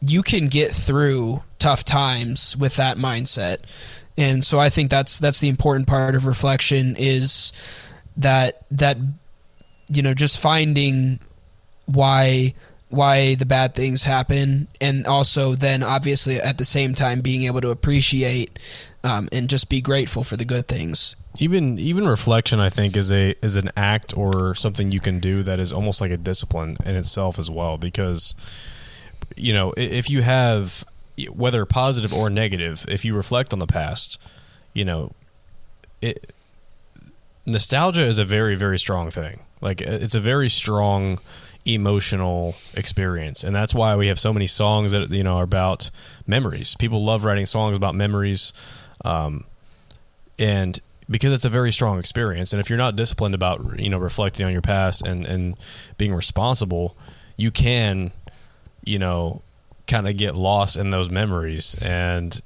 [0.00, 3.58] You can get through tough times with that mindset.
[4.18, 7.52] And so I think that's that's the important part of reflection is
[8.16, 8.98] that that
[9.92, 11.20] you know just finding
[11.86, 12.54] why
[12.88, 17.60] why the bad things happen and also then obviously at the same time being able
[17.60, 18.58] to appreciate
[19.04, 23.12] um, and just be grateful for the good things even even reflection i think is
[23.12, 26.76] a is an act or something you can do that is almost like a discipline
[26.84, 28.34] in itself as well because
[29.36, 30.84] you know if you have
[31.30, 34.18] whether positive or negative if you reflect on the past
[34.72, 35.12] you know
[36.00, 36.32] it
[37.46, 39.40] nostalgia is a very very strong thing.
[39.60, 41.18] Like it's a very strong
[41.64, 43.42] emotional experience.
[43.42, 45.90] And that's why we have so many songs that you know are about
[46.26, 46.74] memories.
[46.78, 48.52] People love writing songs about memories.
[49.04, 49.44] Um,
[50.38, 52.52] and because it's a very strong experience.
[52.52, 55.56] And if you're not disciplined about you know reflecting on your past and and
[55.98, 56.96] being responsible
[57.36, 58.12] you can
[58.84, 59.42] you know
[59.86, 61.76] kind of get lost in those memories.
[61.80, 62.40] And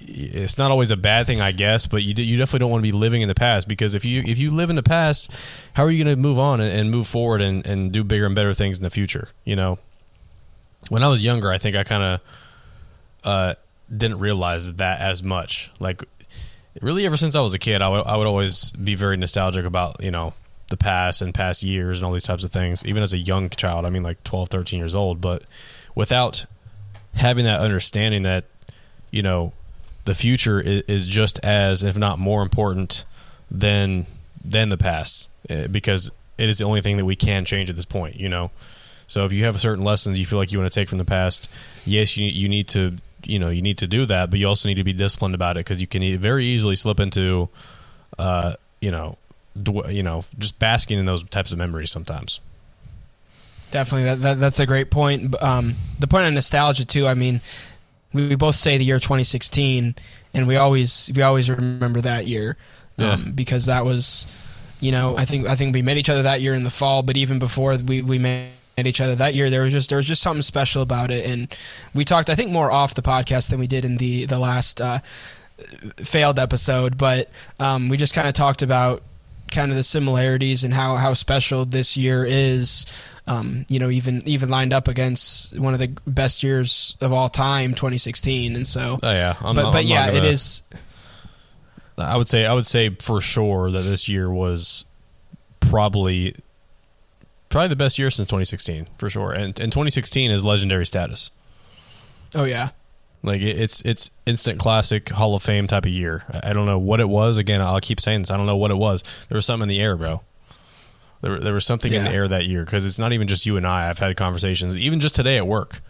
[0.00, 2.90] it's not always a bad thing I guess but you you definitely don't want to
[2.90, 5.30] be living in the past because if you if you live in the past
[5.74, 8.26] how are you going to move on and, and move forward and and do bigger
[8.26, 9.78] and better things in the future you know?
[10.88, 12.20] When I was younger I think I kind of
[13.22, 13.54] uh
[13.94, 15.70] didn't realize that as much.
[15.78, 16.04] Like
[16.80, 19.64] really ever since I was a kid, I would I would always be very nostalgic
[19.64, 20.34] about you know
[20.68, 22.84] the past and past years and all these types of things.
[22.84, 25.44] Even as a young child, I mean like 12, 13 years old, but
[25.94, 26.46] without
[27.14, 28.44] having that understanding that
[29.10, 29.52] you know
[30.04, 33.04] the future is, is just as if not more important
[33.50, 34.06] than
[34.44, 37.76] than the past eh, because it is the only thing that we can change at
[37.76, 38.16] this point.
[38.16, 38.50] You know.
[39.08, 41.04] So if you have certain lessons you feel like you want to take from the
[41.04, 41.48] past,
[41.84, 44.68] yes, you you need to you know you need to do that, but you also
[44.68, 47.48] need to be disciplined about it because you can very easily slip into,
[48.18, 49.18] uh, you know,
[49.60, 52.40] dw- you know, just basking in those types of memories sometimes.
[53.70, 55.40] Definitely, that, that that's a great point.
[55.42, 57.06] Um, the point of nostalgia too.
[57.06, 57.40] I mean,
[58.12, 59.94] we, we both say the year 2016,
[60.34, 62.56] and we always we always remember that year
[62.98, 63.16] um, yeah.
[63.34, 64.26] because that was,
[64.80, 67.02] you know, I think I think we met each other that year in the fall,
[67.02, 69.96] but even before we we met at each other that year there was just there
[69.96, 71.26] was just something special about it.
[71.26, 71.48] And
[71.94, 74.80] we talked i think more off the podcast than we did in the the last
[74.80, 75.00] uh,
[75.98, 76.98] failed episode.
[76.98, 79.02] But um, we just kind of talked about
[79.50, 82.86] kind of the similarities and how how special this year is
[83.26, 87.28] um, you know even even lined up against one of the best years of all
[87.28, 89.36] time 2016 and so oh yeah.
[89.40, 90.62] I'm but not, but I'm yeah gonna, it is
[91.98, 94.84] i would say i would say for sure that this year was
[95.60, 96.34] probably
[97.48, 99.32] probably the best year since 2016 for sure.
[99.32, 101.30] And, and 2016 is legendary status.
[102.34, 102.70] Oh yeah,
[103.22, 106.24] like it's it's instant classic Hall of Fame type of year.
[106.42, 107.38] I don't know what it was.
[107.38, 108.30] Again, I'll keep saying this.
[108.30, 109.02] I don't know what it was.
[109.28, 110.22] There was something in the air, bro.
[111.22, 112.00] There, there was something yeah.
[112.00, 113.88] in the air that year because it's not even just you and I.
[113.88, 115.80] I've had conversations, even just today at work.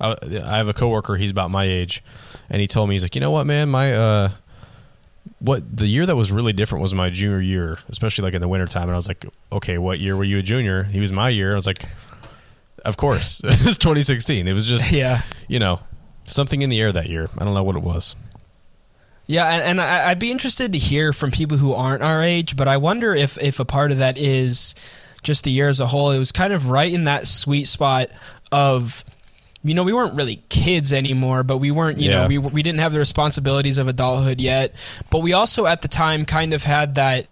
[0.00, 1.16] I, I have a coworker.
[1.16, 2.02] He's about my age,
[2.50, 4.30] and he told me he's like, you know what, man, my uh,
[5.42, 8.48] what the year that was really different was my junior year, especially like in the
[8.48, 8.84] wintertime.
[8.84, 10.84] And I was like, okay, what year were you a junior?
[10.84, 11.52] He was my year.
[11.52, 11.84] I was like,
[12.84, 14.46] of course, it was 2016.
[14.46, 15.80] It was just, yeah, you know,
[16.24, 17.28] something in the air that year.
[17.36, 18.14] I don't know what it was.
[19.26, 22.68] Yeah, and, and I'd be interested to hear from people who aren't our age, but
[22.68, 24.74] I wonder if if a part of that is
[25.22, 26.10] just the year as a whole.
[26.10, 28.10] It was kind of right in that sweet spot
[28.50, 29.04] of
[29.64, 32.22] you know, we weren't really kids anymore, but we weren't, you yeah.
[32.22, 34.74] know, we, we didn't have the responsibilities of adulthood yet.
[35.10, 37.28] But we also, at the time, kind of had that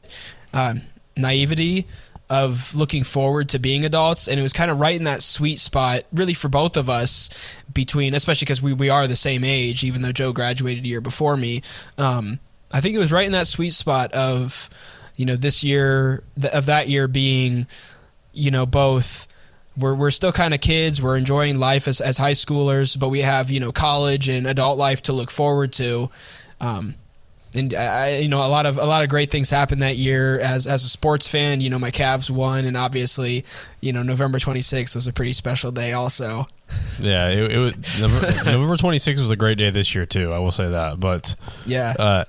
[0.53, 0.75] uh,
[1.17, 1.87] naivety
[2.31, 5.59] of looking forward to being adults, and it was kind of right in that sweet
[5.59, 7.29] spot, really for both of us,
[7.75, 11.01] between especially because we we are the same age, even though Joe graduated a year
[11.01, 11.63] before me.
[11.99, 12.39] Um,
[12.73, 14.71] I think it was right in that sweet spot of
[15.17, 17.67] you know this year of that year being
[18.33, 19.27] you know both
[19.77, 21.03] we're we're still kind of kids.
[21.03, 24.79] We're enjoying life as as high schoolers, but we have you know college and adult
[24.79, 26.11] life to look forward to.
[26.61, 26.95] Um,
[27.55, 30.39] and I, you know, a lot of a lot of great things happened that year.
[30.39, 33.45] As as a sports fan, you know, my Cavs won, and obviously,
[33.81, 36.47] you know, November 26th was a pretty special day, also.
[37.01, 40.33] Yeah, it, it was November 26th was a great day this year too.
[40.33, 41.35] I will say that, but
[41.67, 42.25] yeah, uh,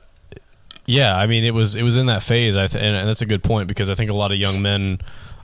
[0.87, 2.57] yeah, I mean, it was it was in that phase.
[2.57, 4.99] I th- and that's a good point because I think a lot of young men,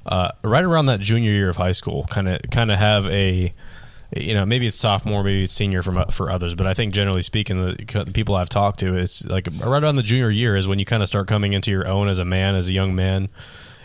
[0.08, 3.54] uh, right around that junior year of high school, kind of kind of have a
[4.16, 7.22] you know, maybe it's sophomore, maybe it's senior for for others, but I think generally
[7.22, 10.68] speaking, the, the, people I've talked to, it's like right around the junior year is
[10.68, 12.96] when you kind of start coming into your own as a man, as a young
[12.96, 13.30] man.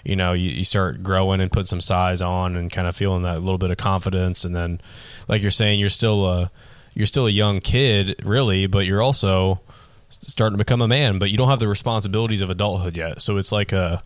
[0.05, 3.23] You know, you, you start growing and put some size on, and kind of feeling
[3.23, 4.81] that little bit of confidence, and then,
[5.29, 6.51] like you're saying, you're still a
[6.95, 9.61] you're still a young kid, really, but you're also
[10.09, 13.23] starting to become a man, but you don't have the responsibilities of adulthood yet.
[13.23, 14.03] So it's like a,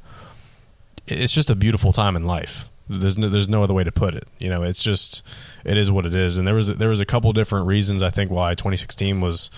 [1.08, 2.68] it's just a beautiful time in life.
[2.88, 4.28] There's no, there's no other way to put it.
[4.38, 5.24] You know, it's just
[5.64, 6.38] it is what it is.
[6.38, 9.50] And there was there was a couple different reasons I think why 2016 was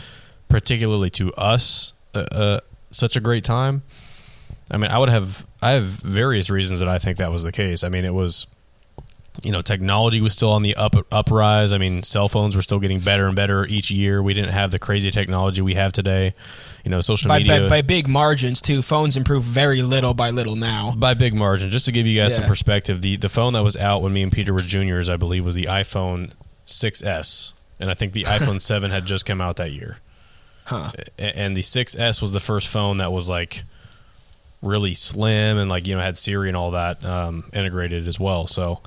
[0.48, 3.82] particularly to us uh, uh, such a great time.
[4.70, 7.52] I mean, I would have I have various reasons that I think that was the
[7.52, 7.84] case.
[7.84, 8.46] I mean, it was
[9.42, 11.72] you know, technology was still on the up uprise.
[11.72, 14.22] I mean, cell phones were still getting better and better each year.
[14.22, 16.34] We didn't have the crazy technology we have today.
[16.84, 18.82] You know, social by, media by, by big margins too.
[18.82, 20.92] Phones improve very little by little now.
[20.96, 21.70] By big margin.
[21.70, 22.38] Just to give you guys yeah.
[22.38, 25.16] some perspective, the the phone that was out when me and Peter were juniors, I
[25.16, 26.32] believe, was the iPhone
[26.66, 29.98] 6s, and I think the iPhone 7 had just come out that year.
[30.64, 30.90] Huh.
[31.18, 33.62] And the 6s was the first phone that was like
[34.60, 38.46] really slim and like you know had Siri and all that um, integrated as well.
[38.46, 38.80] So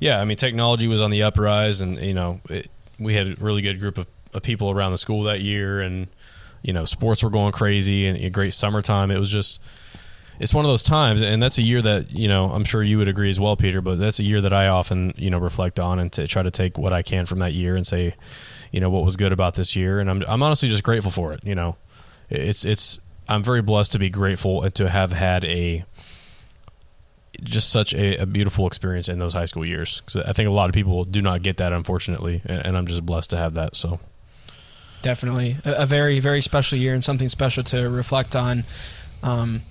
[0.00, 3.34] yeah, I mean, technology was on the uprise, and you know, it, we had a
[3.36, 6.08] really good group of, of, people around the school that year, and
[6.62, 9.10] you know, sports were going crazy, and a great summertime.
[9.10, 9.60] It was just,
[10.38, 12.98] it's one of those times, and that's a year that you know, I'm sure you
[12.98, 13.80] would agree as well, Peter.
[13.80, 16.50] But that's a year that I often you know reflect on and to try to
[16.50, 18.14] take what I can from that year and say,
[18.70, 21.32] you know, what was good about this year, and I'm I'm honestly just grateful for
[21.32, 21.44] it.
[21.44, 21.76] You know,
[22.30, 25.84] it's it's I'm very blessed to be grateful and to have had a
[27.42, 30.00] just such a, a, beautiful experience in those high school years.
[30.00, 32.86] Because I think a lot of people do not get that, unfortunately, and, and I'm
[32.86, 33.76] just blessed to have that.
[33.76, 34.00] So,
[35.02, 38.64] definitely a, a, very very special year and something special to reflect on.
[39.22, 39.62] Um,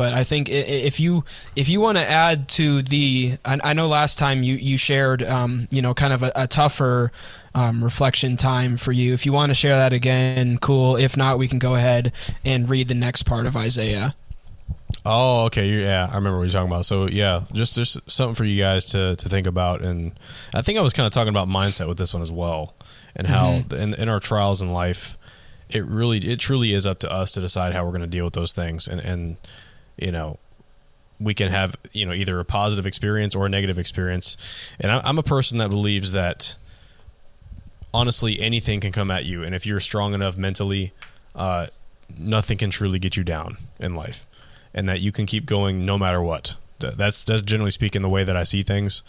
[0.00, 1.24] but I think if you
[1.56, 5.22] if you want to add to the, I, I, know last time you you shared,
[5.22, 7.12] um, you know, kind of a, a tougher
[7.54, 9.12] um, reflection time for you.
[9.12, 10.96] If you want to share that again, cool.
[10.96, 12.12] If not, we can go ahead
[12.46, 14.14] and read the next part of Isaiah.
[15.04, 15.68] Oh, okay.
[15.68, 16.86] Yeah, I remember what you're talking about.
[16.86, 19.82] So, yeah, just there's something for you guys to, to think about.
[19.82, 20.12] And
[20.54, 22.74] I think I was kind of talking about mindset with this one as well,
[23.16, 23.74] and how mm-hmm.
[23.74, 25.16] in, in our trials in life,
[25.68, 28.24] it really, it truly is up to us to decide how we're going to deal
[28.24, 28.88] with those things.
[28.88, 29.36] And and
[29.96, 30.38] you know,
[31.18, 34.36] we can have you know either a positive experience or a negative experience.
[34.78, 36.56] And I, I'm a person that believes that
[37.92, 40.92] honestly anything can come at you, and if you're strong enough mentally,
[41.34, 41.66] uh,
[42.18, 44.26] nothing can truly get you down in life
[44.74, 46.56] and that you can keep going no matter what.
[46.78, 49.02] That's that's generally speaking the way that I see things.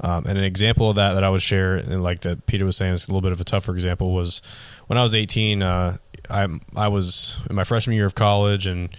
[0.00, 2.76] Um, and an example of that that I would share, and like that Peter was
[2.76, 4.12] saying, it's a little bit of a tougher example.
[4.12, 4.42] Was
[4.86, 8.90] when I was 18, uh, I I was in my freshman year of college and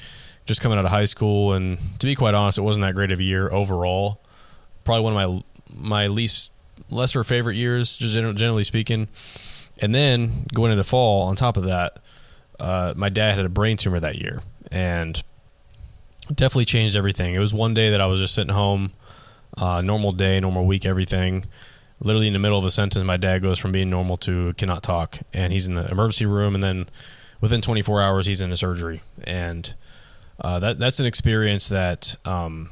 [0.46, 1.54] just coming out of high school.
[1.54, 4.22] And to be quite honest, it wasn't that great of a year overall.
[4.84, 5.44] Probably one of my
[5.76, 6.52] my least
[6.90, 9.08] lesser favorite years, just generally speaking.
[9.80, 12.00] And then going into fall, on top of that,
[12.60, 15.22] uh, my dad had a brain tumor that year, and
[16.26, 17.36] definitely changed everything.
[17.36, 18.94] It was one day that I was just sitting home,
[19.58, 21.46] uh, normal day, normal week, everything.
[22.00, 24.84] Literally in the middle of a sentence, my dad goes from being normal to cannot
[24.84, 26.90] talk, and he's in the emergency room, and then
[27.40, 29.74] within 24 hours, he's in a surgery, and
[30.42, 32.72] uh, that that's an experience that um,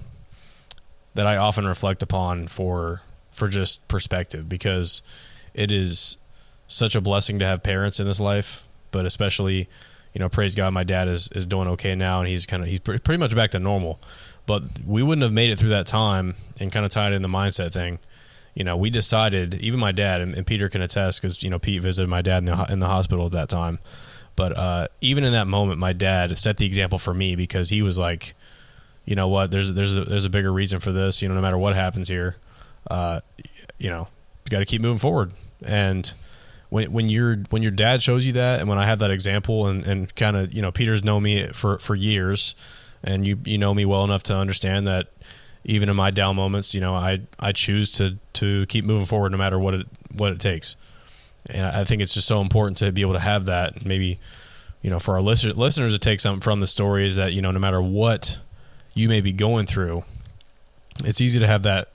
[1.14, 5.02] that I often reflect upon for for just perspective because
[5.54, 6.18] it is
[6.68, 9.70] such a blessing to have parents in this life, but especially
[10.14, 12.70] you know, praise God, my dad is, is doing okay now, and he's kind of
[12.70, 14.00] he's pretty much back to normal.
[14.46, 17.30] But we wouldn't have made it through that time, and kind of tied in the
[17.30, 18.00] mindset thing.
[18.54, 21.60] You know, we decided, even my dad and, and Peter can attest, because you know
[21.60, 23.80] Pete visited my dad in the in the hospital at that time.
[24.36, 27.82] But uh, even in that moment, my dad set the example for me because he
[27.82, 28.34] was like,
[29.06, 31.22] you know what, there's there's a, there's a bigger reason for this.
[31.22, 32.36] You know, no matter what happens here,
[32.90, 33.22] uh,
[33.78, 34.08] you know,
[34.46, 35.34] you got to keep moving forward.
[35.64, 36.12] And
[36.72, 39.68] when when your when your dad shows you that, and when I have that example,
[39.68, 42.56] and, and kind of you know Peter's known me for for years,
[43.04, 45.12] and you you know me well enough to understand that
[45.66, 49.34] even in my down moments, you know, I I choose to to keep moving forward
[49.34, 50.78] no matter what it what it takes.
[51.48, 53.86] And I think it's just so important to be able to have that.
[53.86, 54.20] Maybe,
[54.82, 57.42] you know, for our listeners, listeners to take something from the story is that you
[57.42, 58.40] know, no matter what
[58.94, 60.04] you may be going through,
[61.04, 61.90] it's easy to have that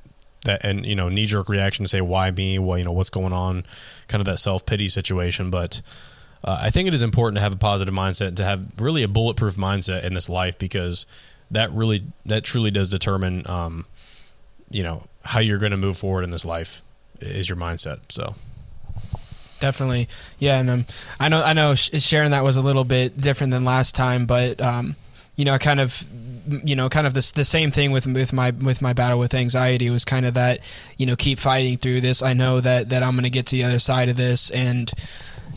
[0.45, 3.11] that and you know knee jerk reaction to say why me, well, you know, what's
[3.11, 3.65] going on,
[4.09, 5.51] kind of that self pity situation.
[5.51, 5.83] But
[6.45, 9.03] uh, I think it is important to have a positive mindset, and to have really
[9.03, 11.07] a bulletproof mindset in this life because
[11.51, 13.87] that really that truly does determine um,
[14.71, 16.83] you know how you're going to move forward in this life
[17.21, 18.35] is your mindset so
[19.59, 20.87] definitely yeah and um,
[21.19, 24.61] i know i know sharing that was a little bit different than last time but
[24.61, 24.97] um,
[25.35, 26.05] you know kind of
[26.47, 29.35] you know kind of the, the same thing with with my with my battle with
[29.35, 30.61] anxiety was kind of that
[30.97, 33.57] you know keep fighting through this i know that that i'm going to get to
[33.57, 34.93] the other side of this and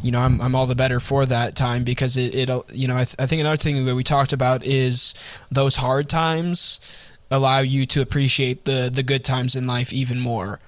[0.01, 2.95] you know, I'm, I'm all the better for that time because it, it'll, you know,
[2.95, 5.13] I, th- I think another thing that we talked about is
[5.51, 6.79] those hard times
[7.31, 10.59] allow you to appreciate the, the good times in life even more.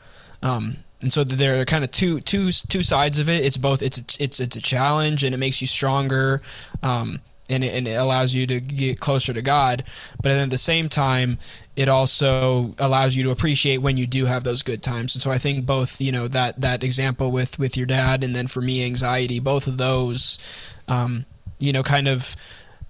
[0.44, 3.46] Um, and so there are kind of two, two, two sides of it.
[3.46, 6.42] It's both, it's, it's, it's a challenge and it makes you stronger.
[6.84, 7.22] Um,
[7.52, 9.84] and it, and it allows you to get closer to God.
[10.18, 11.38] But then at the same time,
[11.76, 15.16] it also allows you to appreciate when you do have those good times.
[15.16, 18.36] And so I think both, you know, that that example with with your dad, and
[18.36, 20.40] then for me, anxiety, both of those,
[20.88, 21.26] um,
[21.60, 22.36] you know, kind of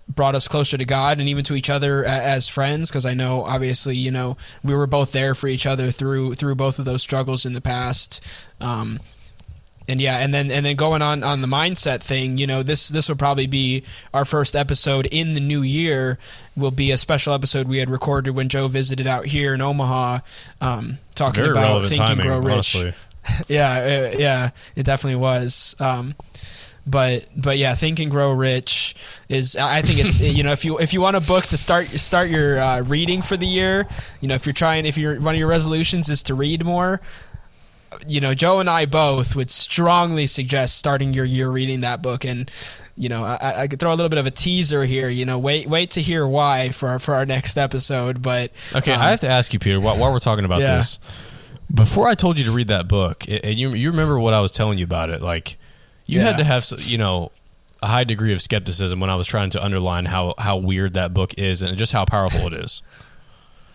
[0.07, 3.43] brought us closer to God and even to each other as friends because I know
[3.43, 7.01] obviously you know we were both there for each other through through both of those
[7.01, 8.21] struggles in the past
[8.59, 8.99] um,
[9.91, 12.87] and yeah, and then and then going on on the mindset thing, you know, this
[12.87, 13.83] this will probably be
[14.13, 16.17] our first episode in the new year.
[16.55, 20.19] Will be a special episode we had recorded when Joe visited out here in Omaha,
[20.61, 22.75] um, talking Very about Think timing, and Grow Rich.
[22.77, 22.93] Honestly.
[23.49, 25.75] yeah, it, yeah, it definitely was.
[25.77, 26.15] Um,
[26.87, 28.95] but but yeah, Think and Grow Rich
[29.27, 31.87] is I think it's you know if you if you want a book to start
[31.89, 33.89] start your uh, reading for the year,
[34.21, 37.01] you know if you're trying if you're one of your resolutions is to read more,
[38.07, 42.25] you know, Joe and I both would strongly suggest starting your year reading that book.
[42.25, 42.49] And
[42.95, 45.09] you know, I, I, could throw a little bit of a teaser here.
[45.09, 48.21] You know, wait, wait to hear why for our, for our next episode.
[48.21, 50.77] But okay, um, I have to ask you, Peter, while, while we're talking about yeah.
[50.77, 50.99] this,
[51.73, 54.51] before I told you to read that book, and you you remember what I was
[54.51, 55.57] telling you about it, like
[56.05, 56.27] you yeah.
[56.27, 57.31] had to have you know
[57.81, 61.13] a high degree of skepticism when I was trying to underline how how weird that
[61.13, 62.81] book is and just how powerful it is.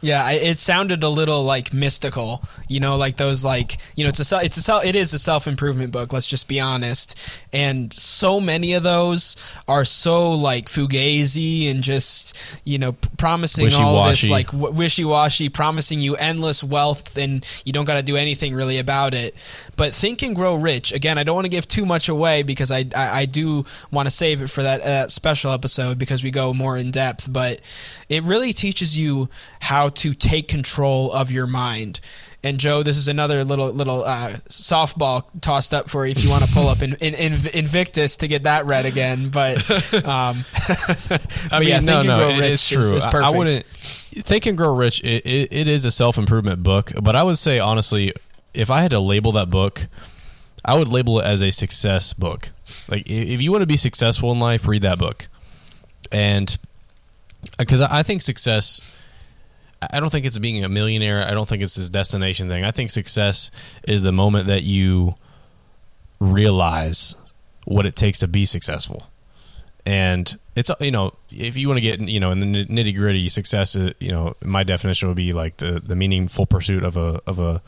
[0.00, 4.32] Yeah, it sounded a little like mystical, you know, like those like you know it's
[4.32, 6.12] a it's a it is a self improvement book.
[6.12, 7.18] Let's just be honest,
[7.52, 9.36] and so many of those
[9.66, 13.84] are so like fugazi and just you know promising wishy-washy.
[13.84, 18.02] all this like w- wishy washy, promising you endless wealth and you don't got to
[18.02, 19.34] do anything really about it.
[19.76, 22.70] But Think and Grow Rich again, I don't want to give too much away because
[22.70, 26.30] I I, I do want to save it for that uh, special episode because we
[26.30, 27.60] go more in depth, but
[28.08, 29.28] it really teaches you
[29.60, 32.00] how to take control of your mind.
[32.42, 36.30] And Joe, this is another little little uh, softball tossed up for you if you
[36.30, 39.30] want to pull up in, in, in, Invictus to get that read again.
[39.30, 39.68] But,
[40.04, 40.44] um,
[41.08, 42.78] but I mean, yeah, no, no, it's true.
[42.78, 45.02] Is, is I, I, wouldn't think and grow rich.
[45.02, 48.12] It, it, it is a self improvement book, but I would say honestly,
[48.54, 49.88] if I had to label that book,
[50.64, 52.50] I would label it as a success book.
[52.88, 55.28] Like if you want to be successful in life, read that book.
[56.12, 56.56] And
[57.58, 58.80] because I think success
[59.82, 61.26] I don't think it's being a millionaire.
[61.26, 62.64] I don't think it's this destination thing.
[62.64, 63.50] I think success
[63.86, 65.14] is the moment that you
[66.18, 67.14] realize
[67.64, 69.08] what it takes to be successful.
[69.84, 73.28] And it's you know if you want to get you know in the nitty gritty,
[73.28, 77.20] success uh, you know my definition would be like the the meaningful pursuit of a
[77.26, 77.62] of a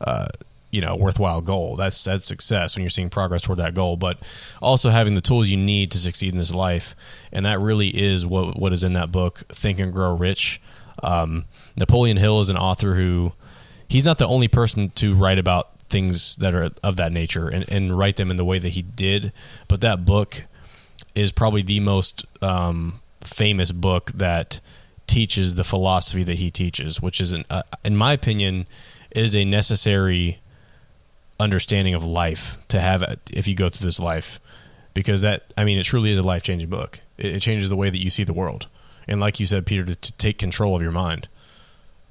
[0.00, 0.28] uh,
[0.70, 1.74] you know worthwhile goal.
[1.76, 3.96] That's that's success when you're seeing progress toward that goal.
[3.96, 4.18] But
[4.60, 6.94] also having the tools you need to succeed in this life,
[7.32, 10.60] and that really is what what is in that book, Think and Grow Rich.
[11.04, 11.44] Um,
[11.76, 13.32] Napoleon Hill is an author who
[13.88, 17.68] he's not the only person to write about things that are of that nature and,
[17.70, 19.32] and write them in the way that he did.
[19.68, 20.44] But that book
[21.14, 24.60] is probably the most um, famous book that
[25.06, 28.66] teaches the philosophy that he teaches, which is, an, uh, in my opinion,
[29.10, 30.40] is a necessary
[31.38, 34.40] understanding of life to have if you go through this life.
[34.92, 37.00] Because that, I mean, it truly is a life changing book.
[37.18, 38.68] It, it, changes the way that you see the world,
[39.06, 41.28] and like you said, Peter, to, to take control of your mind.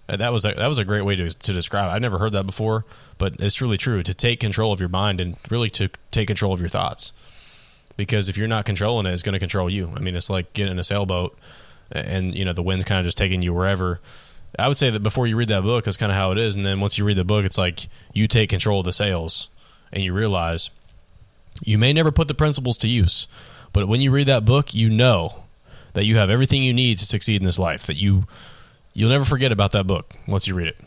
[0.07, 1.89] Uh, that was a, that was a great way to to describe.
[1.89, 1.95] It.
[1.95, 2.85] I've never heard that before,
[3.17, 6.53] but it's truly true to take control of your mind and really to take control
[6.53, 7.13] of your thoughts.
[7.95, 9.91] Because if you're not controlling it, it's going to control you.
[9.95, 11.37] I mean, it's like getting in a sailboat,
[11.91, 14.01] and you know the wind's kind of just taking you wherever.
[14.59, 16.55] I would say that before you read that book, that's kind of how it is,
[16.55, 19.47] and then once you read the book, it's like you take control of the sails,
[19.91, 20.69] and you realize
[21.63, 23.27] you may never put the principles to use,
[23.71, 25.42] but when you read that book, you know
[25.93, 27.87] that you have everything you need to succeed in this life.
[27.87, 28.25] That you
[28.93, 30.77] you'll never forget about that book once you read it.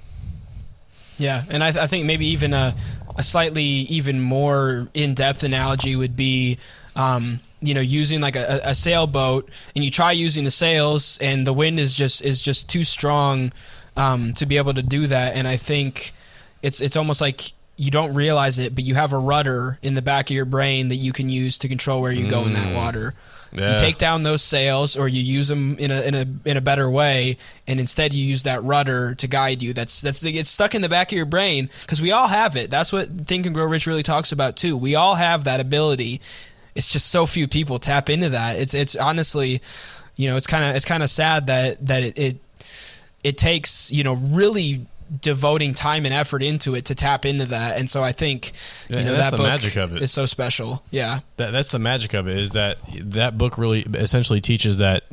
[1.19, 2.75] Yeah, and I, th- I think maybe even a,
[3.17, 6.59] a slightly even more in depth analogy would be,
[6.95, 11.47] um, you know, using like a, a sailboat, and you try using the sails, and
[11.47, 13.53] the wind is just is just too strong
[13.97, 15.37] um, to be able to do that.
[15.37, 16.13] And I think
[16.63, 17.41] it's it's almost like
[17.79, 20.89] you don't realize it, but you have a rudder in the back of your brain
[20.89, 22.75] that you can use to control where you go in that Mm.
[22.75, 23.15] water.
[23.57, 23.73] Yeah.
[23.73, 26.61] You take down those sails, or you use them in a in a in a
[26.61, 29.73] better way, and instead you use that rudder to guide you.
[29.73, 32.71] That's that's it's stuck in the back of your brain because we all have it.
[32.71, 34.77] That's what Think and Grow Rich really talks about too.
[34.77, 36.21] We all have that ability.
[36.75, 38.57] It's just so few people tap into that.
[38.57, 39.63] It's it's honestly,
[40.17, 42.37] you know, it's kind of it's kind of sad that that it, it
[43.25, 44.87] it takes you know really
[45.21, 47.79] devoting time and effort into it to tap into that.
[47.79, 48.53] And so I think
[48.89, 50.03] you Yeah, know that's that the book magic of it.
[50.03, 50.83] is so special.
[50.91, 51.21] Yeah.
[51.37, 55.05] That, that's the magic of it is that that book really essentially teaches that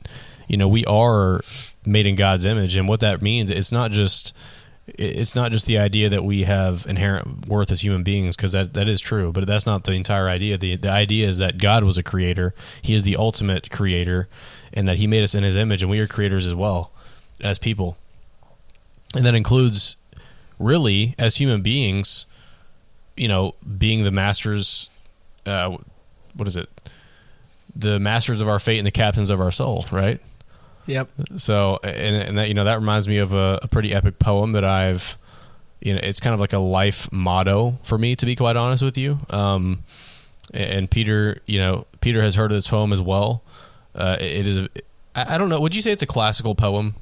[0.48, 1.42] you know we are
[1.86, 4.36] made in God's image, and what that means it's not just
[4.88, 8.74] it's not just the idea that we have inherent worth as human beings because that,
[8.74, 11.86] that is true but that's not the entire idea the, the idea is that god
[11.86, 14.28] was a creator he is the ultimate creator
[14.74, 16.92] and that he made us in his image and we are creators as well
[17.40, 17.96] as people
[19.14, 19.96] and that includes
[20.60, 22.26] really as human beings
[23.18, 24.90] you know being the masters
[25.46, 25.76] uh,
[26.36, 26.70] what is it
[27.76, 30.20] the masters of our fate and the captains of our soul right
[30.86, 31.10] Yep.
[31.38, 34.52] so and, and that you know that reminds me of a, a pretty epic poem
[34.52, 35.18] that I've
[35.80, 38.84] you know it's kind of like a life motto for me to be quite honest
[38.84, 39.18] with you.
[39.30, 39.84] Um,
[40.54, 43.44] and Peter, you know, Peter has heard of this poem as well.
[43.96, 44.68] Uh, it is a,
[45.16, 45.62] I I don't know.
[45.62, 46.96] Would you say it's a classical poem?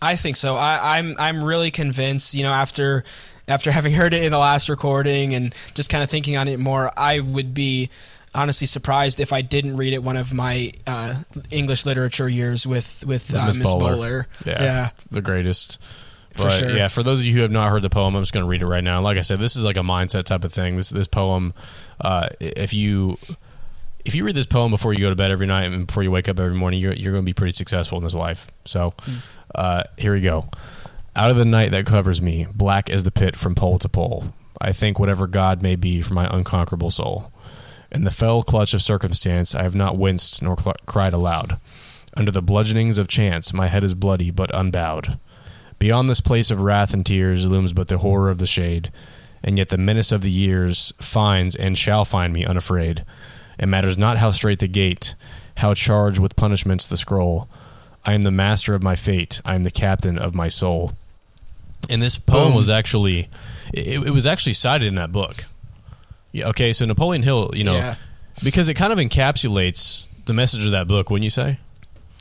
[0.00, 0.54] I think so.
[0.54, 2.34] I, I'm I'm really convinced.
[2.34, 3.04] You know, after
[3.46, 6.58] after having heard it in the last recording and just kind of thinking on it
[6.58, 7.90] more, I would be
[8.34, 11.14] honestly surprised if I didn't read it one of my uh,
[11.50, 13.92] English literature years with with, uh, Miss Miss Bowler.
[13.92, 14.26] Bowler.
[14.44, 14.90] Yeah, Yeah.
[15.10, 15.80] the greatest.
[16.36, 16.76] For But sure.
[16.76, 18.48] yeah, for those of you who have not heard the poem, I'm just going to
[18.48, 19.00] read it right now.
[19.00, 20.76] Like I said, this is like a mindset type of thing.
[20.76, 21.52] This this poem,
[22.00, 23.18] uh, if you
[24.04, 26.10] if you read this poem before you go to bed every night and before you
[26.12, 28.46] wake up every morning, you're you're going to be pretty successful in this life.
[28.66, 28.94] So,
[29.54, 30.48] uh, here we go.
[31.16, 34.32] Out of the night that covers me, black as the pit from pole to pole,
[34.60, 37.32] I think whatever God may be for my unconquerable soul.
[37.90, 41.58] In the fell clutch of circumstance, I have not winced nor cl- cried aloud.
[42.16, 45.18] Under the bludgeonings of chance, my head is bloody but unbowed.
[45.78, 48.90] Beyond this place of wrath and tears looms but the horror of the shade,
[49.42, 53.04] and yet the menace of the years finds and shall find me unafraid.
[53.58, 55.14] It matters not how straight the gate,
[55.56, 57.48] how charged with punishments the scroll.
[58.08, 59.42] I am the master of my fate.
[59.44, 60.92] I am the captain of my soul.
[61.90, 62.54] And this poem Boom.
[62.54, 63.28] was actually,
[63.74, 65.44] it, it was actually cited in that book.
[66.32, 66.48] Yeah.
[66.48, 66.72] Okay.
[66.72, 67.96] So Napoleon Hill, you know, Yeah.
[68.42, 71.58] because it kind of encapsulates the message of that book, wouldn't you say?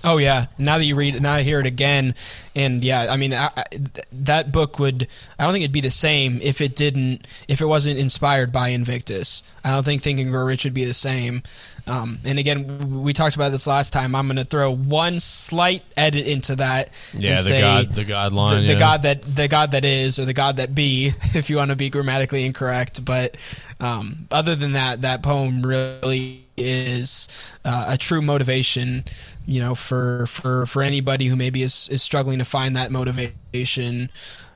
[0.03, 0.47] Oh yeah.
[0.57, 2.15] Now that you read, it, now I hear it again,
[2.53, 3.63] and yeah, I mean I, I,
[4.11, 5.07] that book would.
[5.39, 7.25] I don't think it'd be the same if it didn't.
[7.47, 10.93] If it wasn't inspired by Invictus, I don't think Thinking Grow Rich would be the
[10.93, 11.41] same.
[11.87, 14.13] Um, and again, we talked about this last time.
[14.13, 16.89] I'm going to throw one slight edit into that.
[17.13, 17.31] Yeah.
[17.31, 18.65] The say God, the God the, line.
[18.65, 18.79] the yeah.
[18.79, 21.77] God that the God that is, or the God that be, if you want to
[21.77, 23.03] be grammatically incorrect.
[23.05, 23.37] But
[23.79, 27.29] um, other than that, that poem really is
[27.63, 29.05] uh, a true motivation.
[29.45, 34.11] You know, for for for anybody who maybe is is struggling to find that motivation.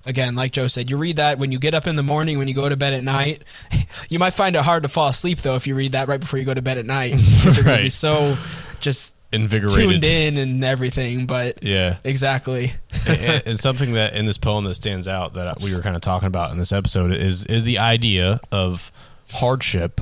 [0.05, 2.47] Again, like Joe said, you read that when you get up in the morning, when
[2.47, 3.43] you go to bed at night.
[4.09, 6.39] You might find it hard to fall asleep though if you read that right before
[6.39, 7.11] you go to bed at night.
[7.43, 7.91] You're going to be Right.
[7.91, 8.37] so
[8.79, 9.77] just Invigorated.
[9.77, 11.25] tuned in and everything.
[11.25, 11.97] But Yeah.
[12.05, 12.73] exactly.
[13.05, 16.01] and, and something that in this poem that stands out that we were kind of
[16.01, 18.91] talking about in this episode is is the idea of
[19.33, 20.01] hardship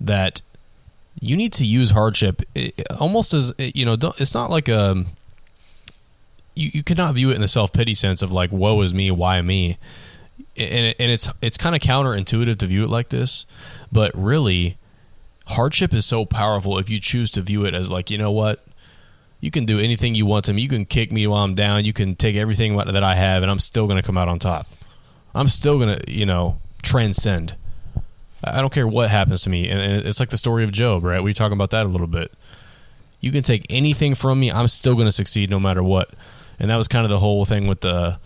[0.00, 0.40] that
[1.20, 4.68] you need to use hardship i- almost as eh, you know don't, it's not like
[4.68, 5.04] a
[6.54, 9.40] you, you cannot view it in the self-pity sense of like woe is me why
[9.40, 9.78] me
[10.56, 13.46] and, it, and it's it's kind of counterintuitive to view it like this
[13.90, 14.76] but really
[15.46, 18.64] hardship is so powerful if you choose to view it as like you know what
[19.42, 20.62] you can do anything you want to me.
[20.62, 21.84] You can kick me while I'm down.
[21.84, 24.38] You can take everything that I have, and I'm still going to come out on
[24.38, 24.68] top.
[25.34, 27.56] I'm still going to, you know, transcend.
[28.44, 29.68] I don't care what happens to me.
[29.68, 31.20] And it's like the story of Job, right?
[31.20, 32.32] We were talking about that a little bit.
[33.20, 34.50] You can take anything from me.
[34.52, 36.10] I'm still going to succeed no matter what.
[36.58, 38.18] And that was kind of the whole thing with the,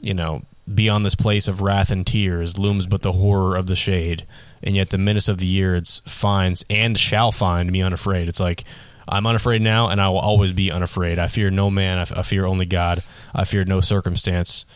[0.00, 0.42] you know,
[0.72, 4.26] beyond this place of wrath and tears looms but the horror of the shade.
[4.62, 8.28] And yet the menace of the year it's finds and shall find me unafraid.
[8.28, 8.64] It's like
[9.08, 11.18] I'm unafraid now, and I will always be unafraid.
[11.18, 11.98] I fear no man.
[11.98, 13.02] I, f- I fear only God.
[13.34, 14.66] I fear no circumstance.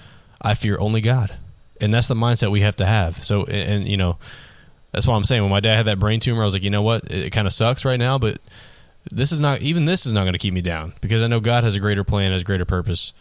[0.40, 1.34] I fear only God,
[1.80, 3.22] and that's the mindset we have to have.
[3.22, 4.16] So, and, and, you know,
[4.90, 5.42] that's what I'm saying.
[5.42, 7.04] When my dad had that brain tumor, I was like, you know what?
[7.04, 8.38] It, it kind of sucks right now, but
[9.10, 9.60] this is not.
[9.60, 11.80] Even this is not going to keep me down because I know God has a
[11.80, 13.12] greater plan, has a greater purpose,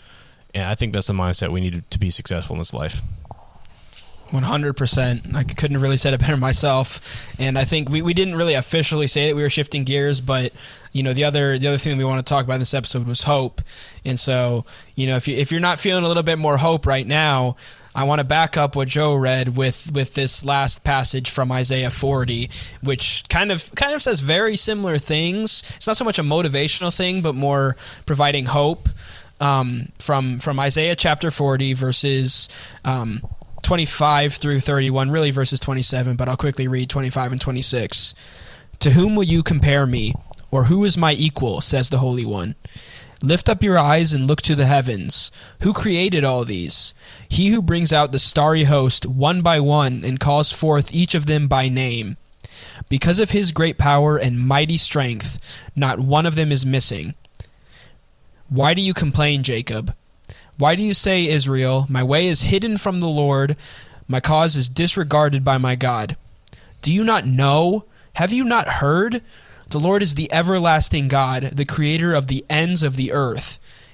[0.54, 3.02] And I think that's the mindset we need to be successful in this life.
[4.32, 5.36] One hundred percent.
[5.36, 7.02] I couldn't have really said it better myself.
[7.38, 10.54] And I think we, we didn't really officially say that we were shifting gears, but
[10.94, 13.06] you know the other the other thing we want to talk about in this episode
[13.06, 13.62] was hope.
[14.06, 14.64] And so
[14.96, 17.58] you know if you if you're not feeling a little bit more hope right now,
[17.94, 21.92] I want to back up what Joe read with with this last passage from Isaiah
[21.92, 22.50] 40,
[22.82, 25.64] which kind of kind of says very similar things.
[25.76, 27.76] It's not so much a motivational thing, but more
[28.06, 28.88] providing hope.
[29.40, 32.48] Um, from from Isaiah chapter 40 verses
[32.86, 33.22] um,
[33.64, 38.14] 25 through 31, really verses 27, but I'll quickly read 25 and 26.
[38.82, 40.14] To whom will you compare me,
[40.52, 41.60] or who is my equal?
[41.62, 42.56] says the Holy One.
[43.24, 45.32] Lift up your eyes and look to the heavens.
[45.62, 46.94] Who created all these?
[47.32, 51.28] He who brings out the starry host one by one and calls forth each of
[51.28, 52.18] them by name.
[52.90, 55.40] Because of his great power and mighty strength,
[55.74, 57.14] not one of them is missing.
[58.50, 59.96] Why do you complain, Jacob?
[60.58, 63.56] Why do you say, Israel, My way is hidden from the Lord,
[64.10, 66.18] my cause is disregarded by my God?
[66.82, 67.86] Do you not know?
[68.16, 69.22] Have you not heard?
[69.70, 73.58] The Lord is the everlasting God, the creator of the ends of the earth.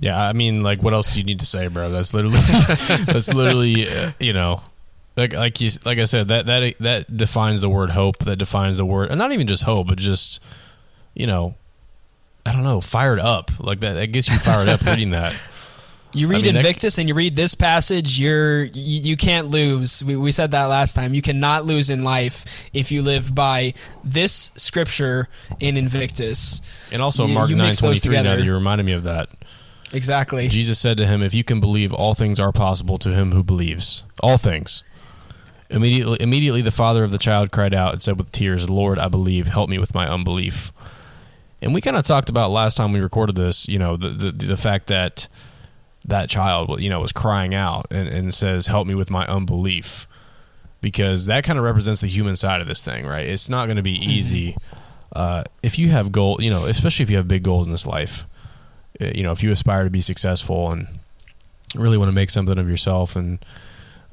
[0.00, 1.90] Yeah, I mean, like, what else do you need to say, bro?
[1.90, 2.40] That's literally,
[3.04, 4.62] that's literally, uh, you know,
[5.16, 8.18] like like you like I said that that that defines the word hope.
[8.24, 10.40] That defines the word, and not even just hope, but just,
[11.14, 11.54] you know,
[12.46, 13.94] I don't know, fired up like that.
[13.94, 15.34] That gets you fired up reading that.
[16.12, 20.02] You read I mean, Invictus and you read this passage, you're you, you can't lose.
[20.02, 21.14] We, we said that last time.
[21.14, 25.28] You cannot lose in life if you live by this scripture
[25.60, 26.62] in Invictus.
[26.90, 28.20] And also You- Mark nine twenty three.
[28.20, 29.28] Now you reminded me of that.
[29.92, 30.48] Exactly.
[30.48, 33.42] Jesus said to him, "If you can believe, all things are possible to him who
[33.42, 34.04] believes.
[34.22, 34.84] All things."
[35.68, 39.08] Immediately, immediately, the father of the child cried out and said with tears, "Lord, I
[39.08, 39.48] believe.
[39.48, 40.72] Help me with my unbelief."
[41.62, 43.68] And we kind of talked about last time we recorded this.
[43.68, 45.28] You know, the the, the fact that
[46.06, 50.06] that child, you know, was crying out and, and says, "Help me with my unbelief,"
[50.80, 53.26] because that kind of represents the human side of this thing, right?
[53.26, 54.56] It's not going to be easy
[55.14, 56.38] uh, if you have goal.
[56.40, 58.24] You know, especially if you have big goals in this life
[58.98, 60.88] you know if you aspire to be successful and
[61.74, 63.44] really want to make something of yourself and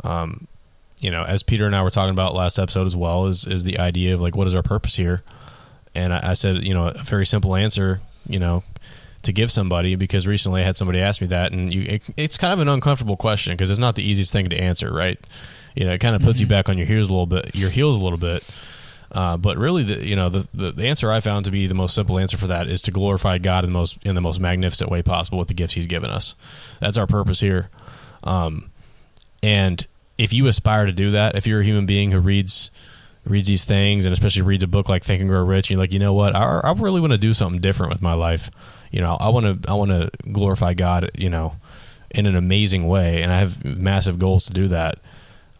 [0.04, 0.48] um
[1.02, 3.64] you know as peter and i were talking about last episode as well is is
[3.64, 5.24] the idea of like what is our purpose here?
[5.96, 8.64] And i, I said you know a very simple answer you know
[9.24, 12.38] to give somebody because recently i had somebody ask me that and you it, it's
[12.38, 15.20] kind of an uncomfortable question because it's not the easiest thing to answer right?
[15.76, 17.70] You know it kind of puts you back on your heels a little bit your
[17.70, 18.44] heels a little bit
[19.12, 21.74] uh, but really, the you know the, the the answer I found to be the
[21.74, 24.40] most simple answer for that is to glorify God in the most in the most
[24.40, 26.36] magnificent way possible with the gifts He's given us.
[26.80, 27.70] That's our purpose here.
[28.24, 28.70] Um,
[29.42, 29.86] and
[30.18, 32.72] if you aspire to do that, if you're a human being who reads
[33.26, 35.80] reads these things and especially reads a book like Think and Grow Rich, and you're
[35.80, 38.50] like, you know what, I, I really want to do something different with my life.
[38.92, 41.12] You know, I want to I want to glorify God.
[41.18, 41.56] You know,
[42.12, 45.00] in an amazing way, and I have massive goals to do that.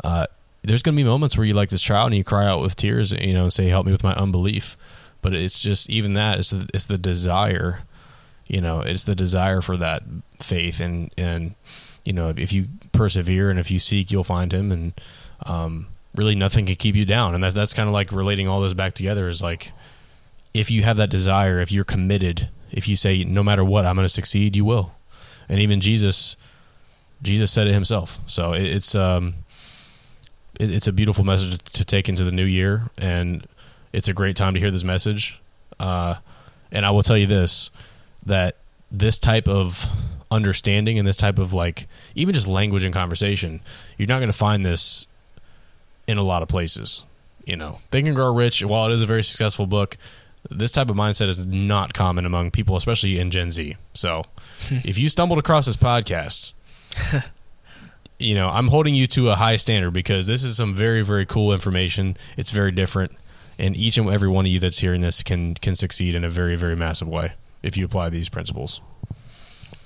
[0.04, 0.28] Uh,
[0.68, 2.76] there's going to be moments where you like this child and you cry out with
[2.76, 4.76] tears, you know, and say, "Help me with my unbelief."
[5.22, 7.80] But it's just even that it's the, it's the desire,
[8.48, 10.04] you know, it's the desire for that
[10.42, 11.56] faith, and and
[12.04, 14.94] you know, if you persevere and if you seek, you'll find Him, and
[15.46, 17.34] um, really nothing can keep you down.
[17.34, 19.72] And that that's kind of like relating all this back together is like,
[20.54, 23.96] if you have that desire, if you're committed, if you say, "No matter what, I'm
[23.96, 24.94] going to succeed," you will.
[25.48, 26.36] And even Jesus,
[27.22, 28.20] Jesus said it Himself.
[28.28, 29.36] So it's um
[30.60, 33.48] it, it's a beautiful message to take into the new year, and
[33.94, 35.40] it's a great time to hear this message.
[35.80, 36.16] Uh,
[36.72, 37.72] and I will tell you this:
[38.26, 38.56] that
[38.92, 39.86] this type of
[40.30, 43.62] understanding and this type of like even just language and conversation,
[43.98, 45.08] you're not going to find this
[46.08, 47.04] in a lot of places.
[47.46, 49.98] You know, Think and Grow Rich, while it is a very successful book,
[50.50, 53.76] this type of mindset is not common among people, especially in Gen Z.
[53.94, 54.24] So,
[54.70, 56.54] if you stumbled across this podcast,
[58.20, 61.26] you know, I'm holding you to a high standard because this is some very, very
[61.26, 62.18] cool information.
[62.36, 63.12] It's very different,
[63.60, 66.30] and each and every one of you that's hearing this can can succeed in a
[66.30, 68.82] very, very massive way if you apply these principles.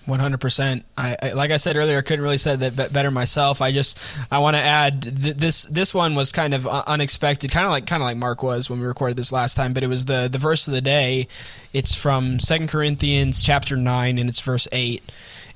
[0.06, 0.84] One hundred percent.
[0.98, 3.62] I like I said earlier, I couldn't really say that better myself.
[3.62, 4.00] I just
[4.32, 5.64] I want to add th- this.
[5.66, 8.80] This one was kind of unexpected, kind of like kind of like Mark was when
[8.80, 9.74] we recorded this last time.
[9.74, 11.28] But it was the the verse of the day.
[11.72, 15.04] It's from Second Corinthians chapter nine, and it's verse eight.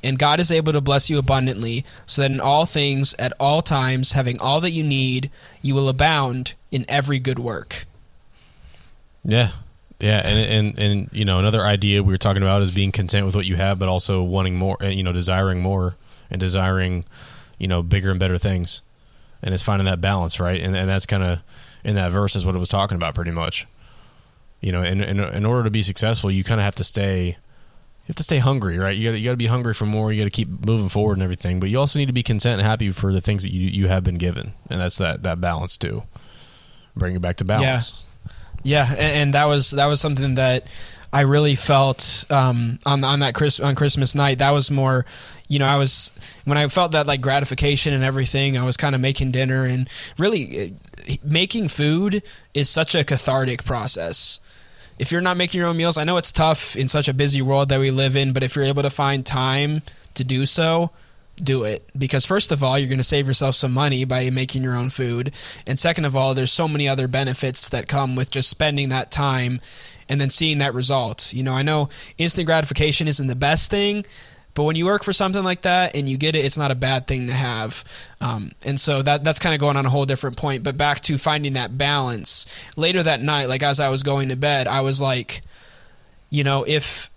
[0.06, 3.62] And God is able to bless you abundantly, so that in all things, at all
[3.62, 5.32] times, having all that you need,
[5.62, 7.86] you will abound in every good work.
[9.24, 9.52] Yeah.
[10.00, 13.26] Yeah, and, and and you know another idea we were talking about is being content
[13.26, 14.76] with what you have, but also wanting more.
[14.82, 15.96] And you know, desiring more
[16.30, 17.06] and desiring,
[17.58, 18.82] you know, bigger and better things,
[19.42, 20.60] and it's finding that balance, right?
[20.60, 21.40] And and that's kind of
[21.86, 23.68] in that verse is what it was talking about, pretty much.
[24.60, 27.38] You know, in in, in order to be successful, you kind of have to stay,
[28.06, 28.96] you have to stay hungry, right?
[28.96, 30.14] You got you got to be hungry for more.
[30.14, 32.60] You got to keep moving forward and everything, but you also need to be content
[32.60, 35.42] and happy for the things that you you have been given, and that's that that
[35.42, 36.04] balance too.
[36.96, 38.06] Bring it back to balance.
[38.06, 38.12] Yeah.
[38.66, 40.66] Yeah, and, and, that was that was something that
[41.14, 44.40] I really felt um, on on that Chris, on Christmas night.
[44.40, 45.06] That was more,
[45.48, 46.10] you know, I was
[46.46, 48.58] when I felt that like gratification and everything.
[48.58, 49.88] I was kind of making dinner and
[50.18, 50.76] really
[51.08, 52.24] uh, making food
[52.56, 54.40] is such a cathartic process.
[54.98, 57.42] If you're not making your own meals, I know it's tough in such a busy
[57.42, 59.82] world that we live in, but if you're able to find time
[60.16, 60.92] to do so,
[61.36, 61.88] do it.
[61.98, 64.90] Because first of all you're going to save yourself some money by making your own
[64.90, 65.34] food.
[65.68, 69.12] And second of all there's so many other benefits that come with just spending that
[69.12, 69.60] time
[70.08, 71.34] and then seeing that result.
[71.34, 74.06] You know i know instant gratification isn't the best thing
[74.56, 76.76] but when you work for something like that and you get it it's not a
[76.76, 77.84] bad thing to have
[78.22, 81.02] um, and so that that's kind of going on a whole different point but back
[81.02, 84.82] to finding that balance later that night like as i was going to bed i
[84.82, 85.42] was like
[86.32, 87.12] you know if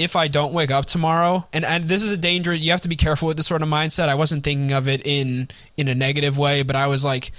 [0.00, 2.54] if I don't wake up tomorrow, and, and this is a danger.
[2.54, 4.08] You have to be careful with this sort of mindset.
[4.08, 7.32] I wasn't thinking of it in in a negative way, but I was like,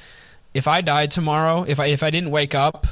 [0.54, 2.86] if I died tomorrow, if I if I didn't wake up,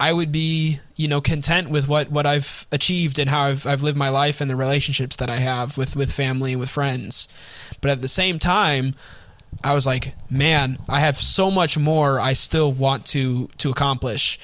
[0.00, 3.82] I would be you know content with what what I've achieved and how I've I've
[3.82, 7.28] lived my life and the relationships that I have with with family and with friends.
[7.82, 8.94] But at the same time,
[9.62, 14.40] I was like, man, I have so much more I still want to to accomplish.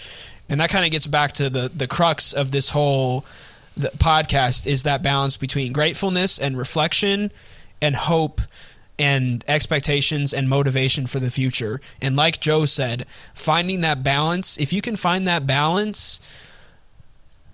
[0.49, 3.25] And that kind of gets back to the the crux of this whole
[3.79, 7.33] podcast is that balance between gratefulness and reflection
[7.81, 8.41] and hope
[8.99, 11.81] and expectations and motivation for the future.
[12.01, 16.21] And like Joe said, finding that balance, if you can find that balance,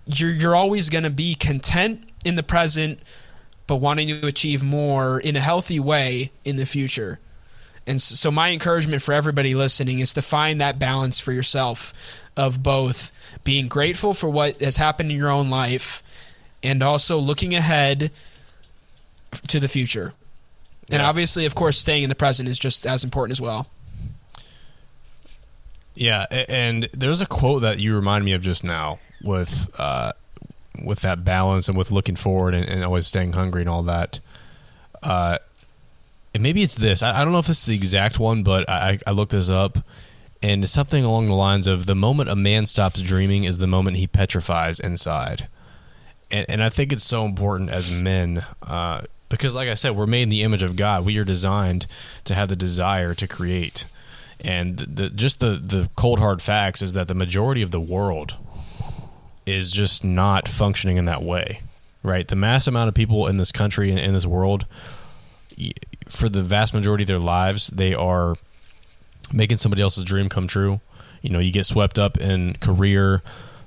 [0.05, 2.99] you're you're always going to be content in the present
[3.67, 7.19] but wanting to achieve more in a healthy way in the future.
[7.85, 11.93] And so my encouragement for everybody listening is to find that balance for yourself
[12.35, 13.11] of both
[13.43, 16.01] being grateful for what has happened in your own life
[16.61, 18.11] and also looking ahead
[19.47, 20.13] to the future.
[20.91, 21.07] And yeah.
[21.07, 23.67] obviously, of course, staying in the present is just as important as well.
[25.95, 30.11] Yeah, and there's a quote that you remind me of just now with uh,
[30.83, 34.19] with that balance and with looking forward and, and always staying hungry and all that.
[35.03, 35.37] Uh,
[36.33, 37.03] and maybe it's this.
[37.03, 39.51] I, I, don't know if this is the exact one, but I, I looked this
[39.51, 39.77] up,
[40.41, 43.67] and it's something along the lines of the moment a man stops dreaming is the
[43.67, 45.47] moment he petrifies inside
[46.33, 49.03] and, and I think it's so important as men uh,
[49.33, 51.05] because, like I said, we're made in the image of God.
[51.05, 51.87] We are designed
[52.25, 53.85] to have the desire to create,
[54.39, 58.35] and the, just the the cold hard facts is that the majority of the world
[59.45, 61.61] is just not functioning in that way.
[62.03, 64.65] Right, the mass amount of people in this country and in this world,
[66.09, 68.35] for the vast majority of their lives, they are
[69.31, 70.79] making somebody else's dream come true.
[71.21, 73.23] You know, you get swept up in career,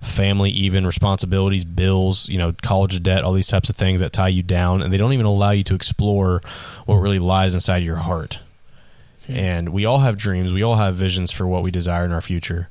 [0.07, 4.29] family, even responsibilities, bills, you know, college debt, all these types of things that tie
[4.29, 6.41] you down, and they don't even allow you to explore
[6.87, 8.39] what really lies inside your heart.
[9.29, 12.21] And we all have dreams, we all have visions for what we desire in our
[12.21, 12.69] future.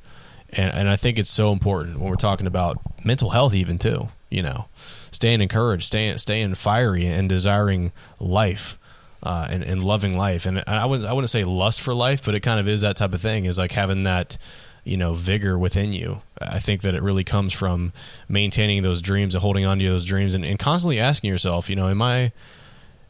[0.50, 4.08] And, and I think it's so important when we're talking about mental health, even too.
[4.30, 4.66] You know,
[5.12, 8.78] staying encouraged, staying staying fiery, and desiring life.
[9.22, 12.36] Uh, and, and loving life, and I wouldn't I wouldn't say lust for life, but
[12.36, 13.46] it kind of is that type of thing.
[13.46, 14.36] Is like having that
[14.86, 16.22] you know vigor within you.
[16.40, 17.92] I think that it really comes from
[18.28, 21.76] maintaining those dreams and holding on to those dreams and, and constantly asking yourself, you
[21.76, 22.32] know, am I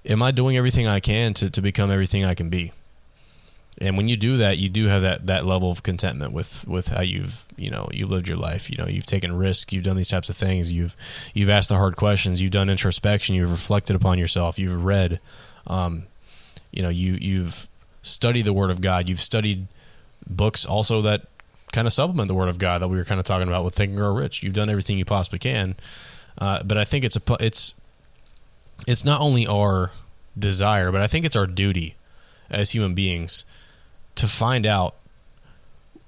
[0.06, 2.72] am I doing everything I can to, to become everything I can be?
[3.78, 6.88] And when you do that, you do have that, that level of contentment with, with
[6.88, 8.70] how you've you know you lived your life.
[8.70, 10.96] You know you've taken risk, you've done these types of things, you've
[11.34, 15.20] you've asked the hard questions, you've done introspection, you've reflected upon yourself, you've read,
[15.66, 16.04] um,
[16.72, 17.68] you know you you've
[18.00, 19.66] studied the Word of God, you've studied
[20.26, 21.26] books also that
[21.76, 23.74] kind of supplement the Word of God that we were kind of talking about with
[23.74, 24.42] Think and Grow Rich.
[24.42, 25.76] You've done everything you possibly can,
[26.38, 27.74] uh, but I think it's a it's
[28.86, 29.90] it's not only our
[30.38, 31.96] desire, but I think it's our duty
[32.48, 33.44] as human beings
[34.14, 34.94] to find out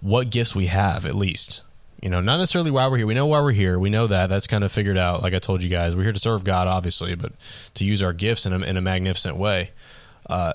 [0.01, 1.63] what gifts we have at least.
[2.01, 3.07] You know, not necessarily why we're here.
[3.07, 3.79] We know why we're here.
[3.79, 4.29] We know that.
[4.29, 5.23] That's kind of figured out.
[5.23, 7.33] Like I told you guys, we're here to serve God, obviously, but
[7.75, 9.73] to use our gifts in a, in a magnificent way.
[10.31, 10.55] Uh,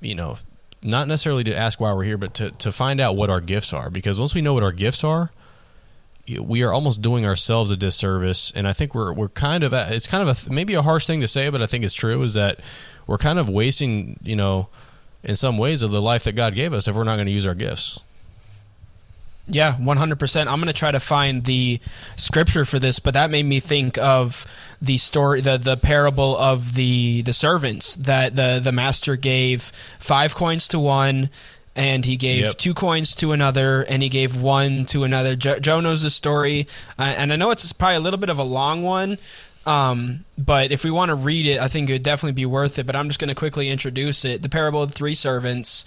[0.00, 0.38] you know,
[0.86, 3.72] not necessarily to ask why we're here, but to, to find out what our gifts
[3.72, 3.90] are.
[3.90, 5.30] Because once we know what our gifts are,
[6.40, 9.92] we are almost doing ourselves a disservice, and I think we're we're kind of at,
[9.92, 12.22] it's kind of a maybe a harsh thing to say, but I think it's true.
[12.22, 12.60] Is that
[13.06, 14.68] we're kind of wasting, you know,
[15.22, 17.32] in some ways of the life that God gave us if we're not going to
[17.32, 18.00] use our gifts.
[19.48, 20.40] Yeah, 100%.
[20.40, 21.78] I'm going to try to find the
[22.16, 24.44] scripture for this, but that made me think of
[24.82, 29.70] the story the the parable of the the servants that the the master gave
[30.00, 31.30] 5 coins to one
[31.76, 32.56] and he gave Yep.
[32.56, 35.36] two coins to another and he gave one to another.
[35.36, 36.66] Jo- Joe knows the story,
[36.98, 39.16] uh, and I know it's probably a little bit of a long one.
[39.66, 42.78] Um, but if we want to read it, I think it would definitely be worth
[42.78, 42.86] it.
[42.86, 44.40] But I'm just going to quickly introduce it.
[44.42, 45.84] The parable of the three servants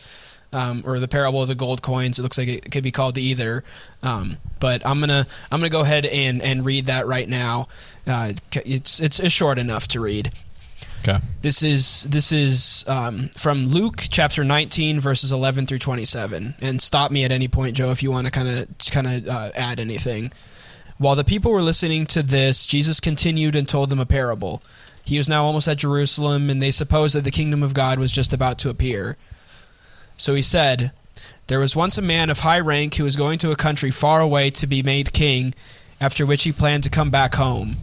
[0.52, 2.20] um, or the parable of the gold coins.
[2.20, 3.64] It looks like it could be called either.
[4.04, 7.68] Um, but I'm gonna I'm gonna go ahead and, and read that right now.
[8.08, 10.32] Uh, it's it's it's short enough to read.
[11.02, 11.20] Okay.
[11.42, 16.56] This is this is um, from Luke chapter 19 verses 11 through 27.
[16.60, 19.28] And stop me at any point, Joe, if you want to kind of kind of
[19.28, 20.32] uh, add anything.
[20.98, 24.62] While the people were listening to this, Jesus continued and told them a parable.
[25.02, 28.12] He was now almost at Jerusalem, and they supposed that the kingdom of God was
[28.12, 29.16] just about to appear.
[30.20, 30.92] So he said,
[31.48, 34.20] There was once a man of high rank who was going to a country far
[34.20, 35.56] away to be made king,
[36.00, 37.78] after which he planned to come back home.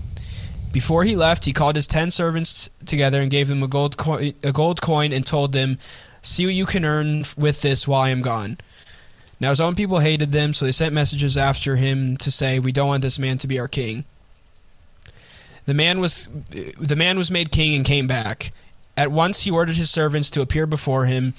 [0.70, 4.34] Before he left, he called his ten servants together and gave them a gold, coin,
[4.42, 5.78] a gold coin and told them,
[6.20, 8.58] See what you can earn with this while I am gone.
[9.40, 12.72] Now his own people hated them, so they sent messages after him to say, We
[12.72, 14.04] don't want this man to be our king.
[15.64, 18.50] The man was the man was made king and came back.
[18.94, 21.32] At once he ordered his servants to appear before him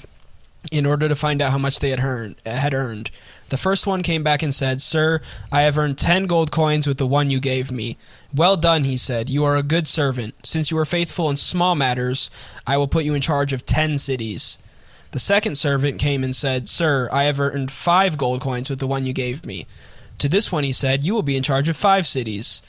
[0.72, 2.36] in order to find out how much they had earned.
[2.46, 3.12] Had earned.
[3.50, 6.98] The first one came back and said, "Sir, I have earned ten gold coins with
[6.98, 7.98] the one you gave me."
[8.34, 9.30] "Well done," he said.
[9.30, 10.36] "You are a good servant.
[10.44, 12.30] Since you are faithful in small matters,
[12.66, 14.58] I will put you in charge of ten cities."
[15.12, 18.88] The second servant came and said, "Sir, I have earned five gold coins with the
[18.88, 19.66] one you gave me."
[20.18, 22.62] To this one he said, "You will be in charge of five cities."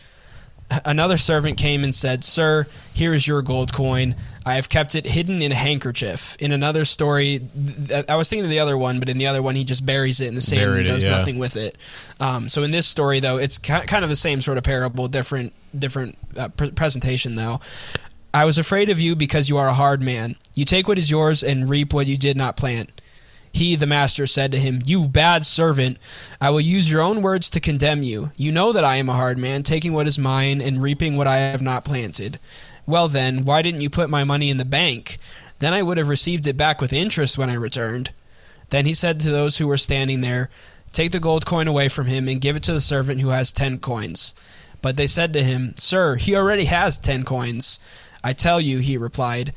[0.85, 4.15] Another servant came and said, Sir, here is your gold coin.
[4.49, 6.35] I have kept it hidden in a handkerchief.
[6.41, 7.43] In another story,
[7.87, 9.85] th- I was thinking of the other one, but in the other one, he just
[9.85, 11.11] buries it in the sand Buried and it, does yeah.
[11.11, 11.77] nothing with it.
[12.19, 15.07] Um, so in this story, though, it's ki- kind of the same sort of parable,
[15.07, 17.61] different different uh, pre- presentation, though.
[18.33, 20.37] I was afraid of you because you are a hard man.
[20.55, 23.03] You take what is yours and reap what you did not plant.
[23.53, 25.99] He, the master, said to him, You bad servant,
[26.41, 28.33] I will use your own words to condemn you.
[28.37, 31.27] You know that I am a hard man, taking what is mine and reaping what
[31.27, 32.39] I have not planted.
[32.89, 35.19] Well, then, why didn't you put my money in the bank?
[35.59, 38.13] Then I would have received it back with interest when I returned.
[38.71, 40.49] Then he said to those who were standing there,
[40.91, 43.53] Take the gold coin away from him and give it to the servant who has
[43.53, 44.33] ten coins.
[44.81, 47.79] But they said to him, Sir, he already has ten coins.
[48.25, 49.53] I tell you, he replied,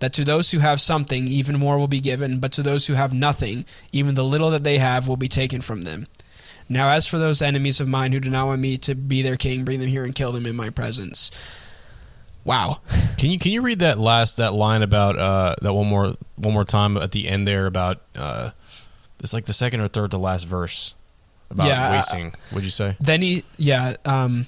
[0.00, 2.94] that to those who have something, even more will be given, but to those who
[2.94, 6.08] have nothing, even the little that they have will be taken from them.
[6.68, 9.36] Now, as for those enemies of mine who do not want me to be their
[9.36, 11.30] king, bring them here and kill them in my presence.
[12.44, 12.80] Wow.
[13.18, 16.54] Can you can you read that last that line about uh, that one more one
[16.54, 18.50] more time at the end there about uh,
[19.20, 20.94] it's like the second or third to last verse
[21.50, 22.34] about Yeah, wasting.
[22.50, 22.96] What'd you say?
[22.98, 24.46] Then he, yeah, um,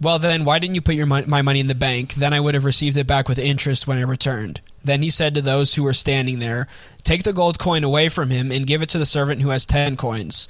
[0.00, 2.14] well, then why didn't you put your mon- my money in the bank?
[2.14, 4.62] Then I would have received it back with interest when I returned.
[4.82, 6.68] Then he said to those who were standing there,
[7.04, 9.66] Take the gold coin away from him and give it to the servant who has
[9.66, 10.48] ten coins.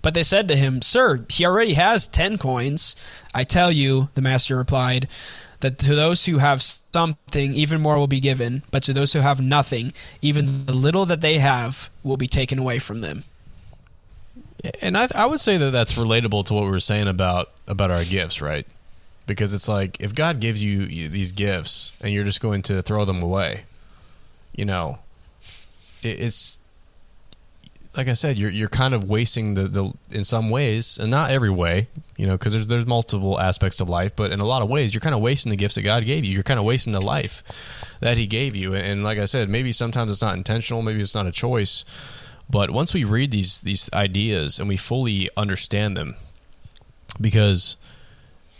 [0.00, 2.96] But they said to him, Sir, he already has ten coins.
[3.34, 5.08] I tell you, the master replied,
[5.66, 9.18] that to those who have something, even more will be given, but to those who
[9.18, 9.92] have nothing,
[10.22, 13.24] even the little that they have will be taken away from them.
[14.80, 17.90] And I, I would say that that's relatable to what we were saying about about
[17.90, 18.66] our gifts, right?
[19.26, 23.04] Because it's like if God gives you, these gifts and you're just going to throw
[23.04, 23.64] them away,
[24.54, 25.00] you know,
[26.02, 26.60] it, it's
[27.96, 31.30] like I said, you're you're kind of wasting the, the in some ways, and not
[31.30, 34.62] every way, you know, because there's there's multiple aspects of life, but in a lot
[34.62, 36.32] of ways, you're kind of wasting the gifts that God gave you.
[36.32, 37.42] You're kind of wasting the life
[38.00, 41.14] that He gave you, and like I said, maybe sometimes it's not intentional, maybe it's
[41.14, 41.84] not a choice,
[42.50, 46.16] but once we read these these ideas and we fully understand them,
[47.20, 47.76] because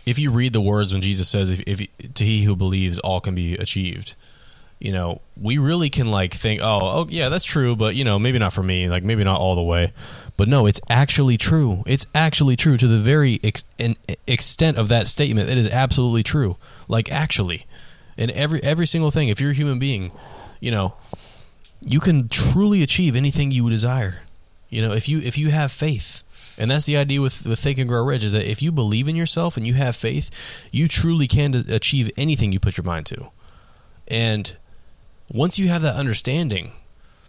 [0.07, 3.21] if you read the words when Jesus says, "If, if to he who believes, all
[3.21, 4.15] can be achieved,"
[4.79, 8.19] you know, we really can like think, "Oh, oh yeah, that's true," but you know,
[8.19, 9.93] maybe not for me, like maybe not all the way.
[10.37, 11.83] But no, it's actually true.
[11.87, 13.65] It's actually true to the very ex-
[14.27, 15.49] extent of that statement.
[15.49, 16.57] It is absolutely true.
[16.89, 17.65] Like actually,
[18.17, 19.29] in every every single thing.
[19.29, 20.13] If you're a human being,
[20.61, 20.95] you know,
[21.81, 24.23] you can truly achieve anything you desire.
[24.69, 26.23] You know, if you if you have faith.
[26.59, 29.09] And that's the idea with, with Think and Grow Rich is that if you believe
[29.09, 30.31] in yourself and you have faith,
[30.73, 33.27] you truly can achieve anything you put your mind to.
[34.09, 34.57] And
[35.29, 36.73] once you have that understanding,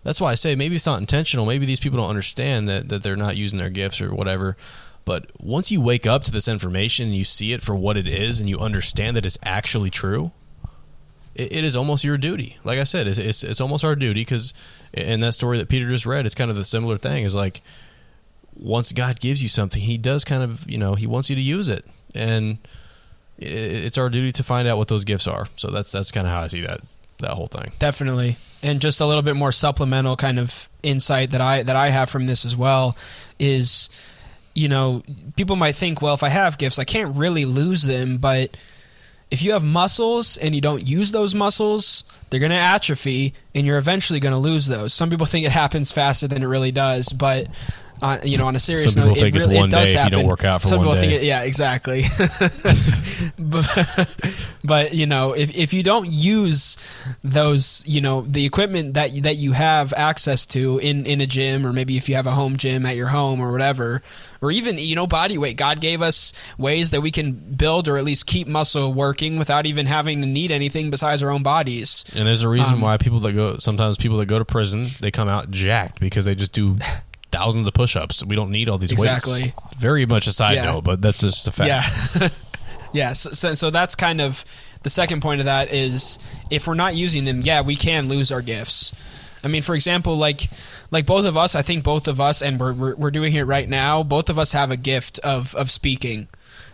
[0.04, 1.45] that's why I say maybe it's not intentional.
[1.45, 4.56] Maybe these people don't understand that, that they're not using their gifts or whatever.
[5.06, 8.08] But once you wake up to this information and you see it for what it
[8.08, 10.32] is and you understand that it's actually true,
[11.34, 12.58] it, it is almost your duty.
[12.64, 14.54] Like I said, it's, it's, it's almost our duty because
[14.93, 17.24] in that story that Peter just read, it's kind of the similar thing.
[17.24, 17.62] Is like
[18.54, 21.41] once God gives you something, He does kind of, you know, He wants you to
[21.41, 21.86] use it.
[22.14, 22.60] And
[23.38, 25.48] it, it's our duty to find out what those gifts are.
[25.56, 26.82] So that's that's kind of how I see that
[27.20, 27.72] that whole thing.
[27.80, 28.38] Definitely.
[28.63, 32.09] And just a little bit more supplemental kind of insight that I that I have
[32.09, 32.97] from this as well
[33.39, 33.89] is
[34.57, 35.03] you know,
[35.36, 38.57] people might think, well, if I have gifts, I can't really lose them, but
[39.30, 43.68] if you have muscles and you don't use those muscles, they're going to atrophy and
[43.68, 44.95] you're eventually going to lose those.
[44.95, 47.47] Some people think it happens faster than it really does, but
[48.02, 49.72] on you know on a serious Some note, people think it it's really one it
[49.72, 50.20] does day if you happen.
[50.20, 51.02] don't work out for Some one people day.
[51.02, 52.06] think it, yeah, exactly.
[53.39, 54.10] but,
[54.64, 56.78] but you know, if if you don't use
[57.24, 61.66] those, you know, the equipment that that you have access to in in a gym,
[61.66, 64.02] or maybe if you have a home gym at your home or whatever,
[64.41, 65.58] or even you know body weight.
[65.58, 69.66] God gave us ways that we can build or at least keep muscle working without
[69.66, 72.06] even having to need anything besides our own bodies.
[72.16, 74.89] And there's a reason Um, why people that go sometimes people that go to prison
[75.00, 76.78] they come out jacked because they just do
[77.38, 78.23] thousands of push-ups.
[78.25, 79.41] We don't need all these Exactly.
[79.41, 79.55] weights.
[79.77, 80.65] Very much a side Yeah.
[80.65, 81.67] note, but that's just a fact.
[82.19, 82.29] Yeah.
[82.93, 83.13] yeah.
[83.13, 84.43] So, so, so that's kind of
[84.83, 86.19] the second point of that is
[86.49, 88.91] if we're not using them, yeah, we can lose our gifts.
[89.43, 90.49] I mean, for example, like
[90.91, 93.43] like both of us, I think both of us, and we're we're, we're doing it
[93.43, 94.01] right now.
[94.03, 96.27] Both of us have a gift of of speaking.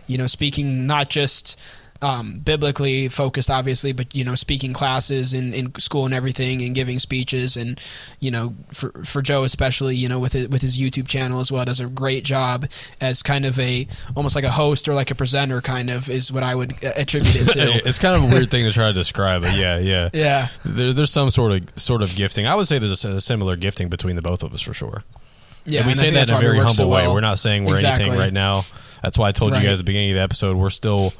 [0.07, 1.57] You know, speaking not just
[2.03, 6.75] um, biblically focused, obviously, but you know, speaking classes in, in school and everything, and
[6.75, 7.79] giving speeches, and
[8.19, 11.51] you know, for for Joe especially, you know, with his, with his YouTube channel as
[11.51, 12.67] well, does a great job
[13.01, 16.31] as kind of a almost like a host or like a presenter, kind of is
[16.31, 17.81] what I would uh, attribute it to.
[17.87, 20.09] it's kind of a weird thing to try to describe, but yeah, yeah.
[20.13, 22.45] yeah, There, there's some sort of sort of gifting.
[22.45, 25.03] I would say there's a, similar gifting between the both of us for sure.
[25.65, 25.79] yeah.
[25.79, 27.07] and we and say that in a very humble so way.
[27.07, 28.03] We're not saying we're Exactly.
[28.05, 28.65] anything right now.
[29.01, 29.61] That's why I told Right.
[29.61, 30.57] you guys at the beginning of the episode.
[30.57, 31.13] We're still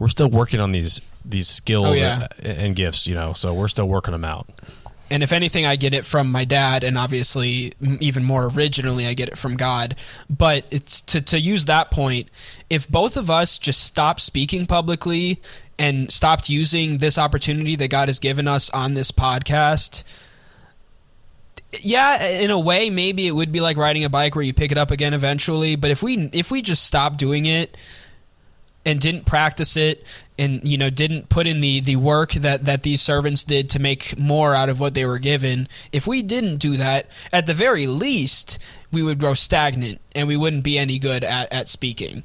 [0.00, 2.26] we're still working on these these skills Oh, yeah.
[2.42, 3.06] and, and gifts.
[3.06, 4.48] You know, so we're still working them out.
[5.10, 9.12] and if anything i get it from my dad and obviously even more originally i
[9.14, 9.96] get it from god
[10.28, 12.28] but it's to, to use that point
[12.70, 15.40] if both of us just stopped speaking publicly
[15.80, 20.04] and stopped using this opportunity that god has given us on this podcast
[21.82, 24.70] yeah in a way maybe it would be like riding a bike where you pick
[24.72, 27.76] it up again eventually but if we if we just stopped doing it
[28.86, 30.04] and didn't practice it
[30.38, 33.78] and you know didn't put in the the work that that these servants did to
[33.78, 37.54] make more out of what they were given if we didn't do that at the
[37.54, 38.58] very least
[38.90, 42.24] we would grow stagnant and we wouldn't be any good at at speaking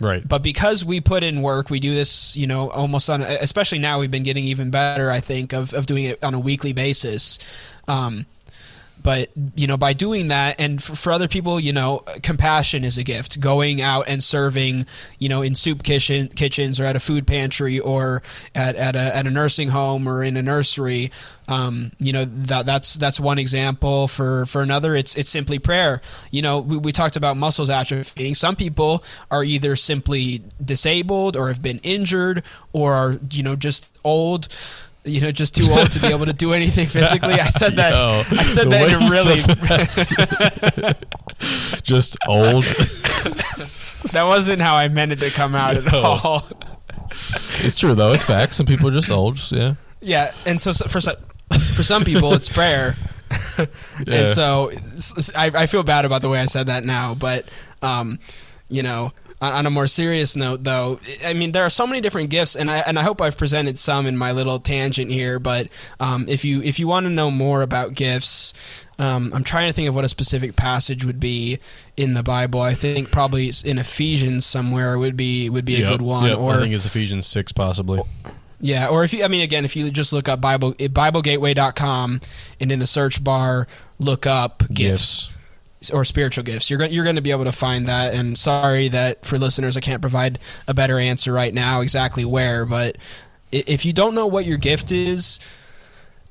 [0.00, 0.26] Right.
[0.26, 3.98] but because we put in work we do this you know almost on especially now
[3.98, 7.40] we've been getting even better i think of, of doing it on a weekly basis
[7.88, 8.24] um,
[9.02, 12.98] but you know by doing that and for, for other people you know compassion is
[12.98, 13.40] a gift.
[13.40, 14.86] Going out and serving
[15.18, 18.22] you know in soup kitchen kitchens or at a food pantry or
[18.54, 21.10] at, at, a, at a nursing home or in a nursery
[21.48, 24.06] um, you know that that's that's one example.
[24.06, 26.02] For for another it's it's simply prayer.
[26.30, 28.36] You know we, we talked about muscles atrophying.
[28.36, 33.88] Some people are either simply disabled or have been injured or are you know just
[34.04, 34.48] old
[35.04, 37.34] you know, just too old to be able to do anything physically.
[37.34, 37.92] I said that.
[37.92, 40.94] Yo, I said that in really.
[41.82, 42.64] Just old.
[44.12, 46.46] that wasn't how I meant it to come out at all.
[47.60, 48.12] it's true though.
[48.12, 48.54] It's fact.
[48.54, 49.38] Some people are just old.
[49.50, 49.74] Yeah.
[50.00, 51.16] Yeah, and so, so for so-
[51.74, 52.94] for some people it's prayer,
[53.58, 53.66] Yeah.
[54.06, 54.70] and so
[55.34, 57.46] I feel bad about the way I said that now, but
[57.82, 58.18] um,
[58.68, 59.12] you know.
[59.40, 62.68] On, a more serious note, though, I mean there are so many different gifts, and
[62.68, 65.38] I and I hope I've presented some in my little tangent here.
[65.38, 65.68] But
[66.00, 68.52] um, if you if you want to know more about gifts,
[68.98, 71.60] um, I'm trying to think of what a specific passage would be
[71.96, 72.60] in the Bible.
[72.60, 76.26] I think probably in Ephesians somewhere would be would be a good one.
[76.26, 76.38] yep.
[76.38, 78.00] Or I think it's Ephesians six possibly.
[78.60, 82.20] yeah, or if you, I mean, again, if you just look up Bible BibleGateway.com
[82.60, 83.68] and in the search bar
[84.00, 85.30] look up gifts,
[85.92, 88.14] or spiritual gifts, you're going you're going to be able to find that.
[88.14, 92.64] And sorry that for listeners, I can't provide a better answer right now exactly where,
[92.66, 92.98] but
[93.52, 95.40] if you don't know what your gift is.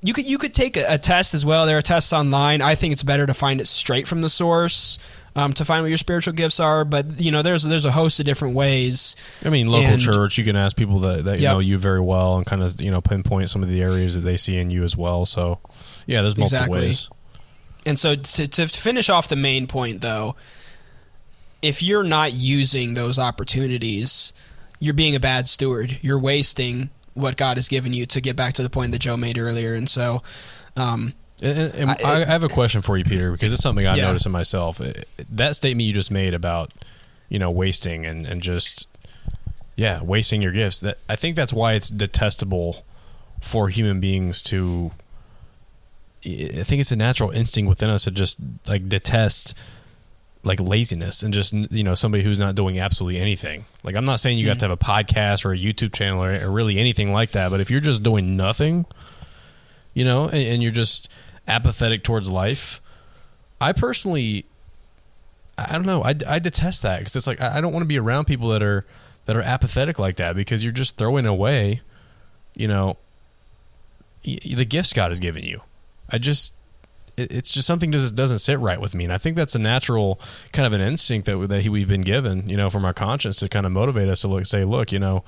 [0.04, 1.66] You could you could take a, a test as well.
[1.66, 2.62] There are tests online.
[2.62, 5.00] I think it's better to find it straight from the source
[5.36, 6.86] um, to find what your spiritual gifts are.
[6.86, 9.16] But you know, there's there's a host of different ways.
[9.44, 10.38] I mean, local And- church.
[10.38, 11.52] You can ask people that, that Yep.
[11.52, 14.22] know you very well and kind of you know pinpoint some of the areas that
[14.22, 15.26] they see in you as well.
[15.26, 15.60] So,
[16.06, 16.80] yeah, there's multiple Exactly.
[16.82, 17.10] ways.
[17.88, 20.36] And so to, to finish off the main point, though,
[21.62, 24.34] if you're not using those opportunities,
[24.80, 25.98] you're being a bad steward.
[26.02, 29.18] You're wasting what God has given you to get back to the point that Joe
[29.18, 29.74] made earlier.
[29.74, 30.22] And so,
[30.76, 33.62] um, And, and- and I- I, I have a question for you, Peter, because it's
[33.64, 34.08] something I Yeah.
[34.08, 34.80] noticed in myself.
[34.82, 34.94] Uh,
[35.30, 36.72] that statement you just made about
[37.30, 38.88] you know, wasting and and just
[39.76, 40.80] yeah, wasting your gifts.
[40.80, 42.86] That I think that's why it's detestable
[43.42, 44.92] for human beings to.
[46.28, 49.56] I think it's a natural instinct within us to just like detest
[50.44, 53.66] like laziness and just you know somebody who's not doing absolutely anything.
[53.84, 54.72] Like I'm not saying you have to mm-hmm.
[54.72, 57.72] have a podcast or a YouTube channel or, or really anything like that, but if
[57.72, 58.86] you're just doing nothing,
[59.94, 61.10] you know, and, and you're just
[61.48, 62.82] apathetic towards life,
[63.60, 64.46] I personally,
[65.58, 67.88] I don't know, I, I detest that because it's like I I don't want to
[67.88, 68.86] be around people that are
[69.26, 71.82] that are apathetic like that because you're just throwing away,
[72.56, 72.98] you know,
[74.26, 75.62] y- the gifts God has given you.
[76.10, 76.54] I just
[77.18, 80.20] it's just something just doesn't sit right with me, and I think that's a natural
[80.52, 83.50] kind of an instinct that that we've been given, you know, from our conscience to
[83.50, 85.24] kind of motivate us to look, say, look, you know,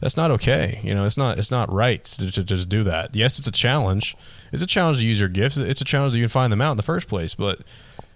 [0.00, 0.80] that's not okay.
[0.82, 3.14] You know, it's not it's not right to, to just do that.
[3.14, 4.16] Yes, it's a challenge.
[4.50, 5.58] It's a challenge to use your gifts.
[5.58, 7.60] It's a challenge you can find them out in the first place, but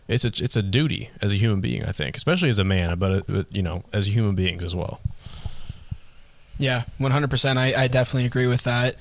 [0.09, 1.85] it's a it's a duty as a human being.
[1.85, 5.01] I think, especially as a man, but, but you know, as human beings as well.
[6.57, 7.59] Yeah, one hundred percent.
[7.59, 8.97] I I definitely agree with that.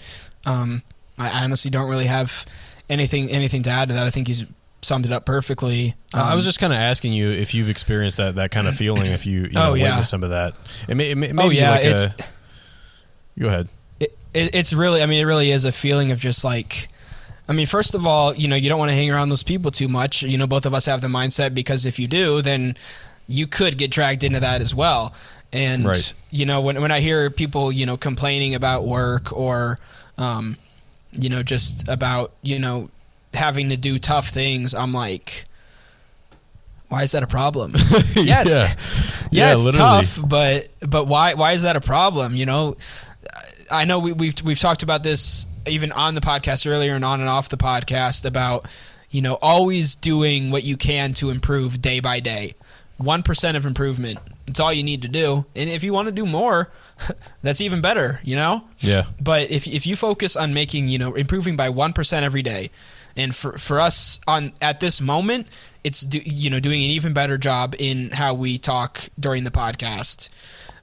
[0.46, 0.84] Um,
[1.18, 2.46] I honestly don't really have
[2.90, 4.06] anything anything to add to that.
[4.08, 4.46] I think he's
[4.82, 5.96] summed it up perfectly.
[6.14, 8.66] Uh, I was Um, just kind of asking you if you've experienced that, that kind
[8.68, 9.90] of feeling, if you, you know, Oh, yeah.
[9.90, 10.56] witnessed some of that.
[10.88, 12.16] It may, it may, oh maybe yeah, like it's a,
[13.38, 13.68] go ahead.
[14.00, 15.02] it, it, it's really.
[15.04, 16.88] I mean, it really is a feeling of just like.
[17.48, 19.72] I mean, first of all, you know, you don't want to hang around those people
[19.72, 20.22] too much.
[20.22, 22.78] You know, both of us have the mindset because if you do, then
[23.28, 25.14] you could get dragged into that as well.
[25.52, 26.14] And Right.
[26.30, 29.80] you know, when when I hear people, you know, complaining about work or,
[30.20, 30.58] um,
[31.12, 32.90] you know, just about you know
[33.34, 35.46] having to do tough things, I'm like,
[36.90, 37.74] why is that a problem?
[38.16, 38.76] yes, yeah,
[39.32, 40.06] yeah, it's literally.
[40.06, 42.36] tough, but but why why is that a problem?
[42.36, 42.78] You know,
[43.72, 47.20] I know we, we've we've talked about this even on the podcast earlier and on
[47.20, 48.68] and off the podcast about
[49.10, 52.56] you know always doing what you can to improve day by day.
[53.00, 54.20] One percent of improvement.
[54.46, 56.70] It's all you need to do, and if you want to do more,
[57.42, 58.20] that's even better.
[58.24, 58.66] You know.
[58.80, 62.42] Yeah, But if if you focus on making you know improving by one percent every
[62.42, 62.72] day,
[63.16, 65.48] and for for us on at this moment,
[65.84, 69.52] it's do, you know doing an even better job in how we talk during the
[69.52, 70.28] podcast.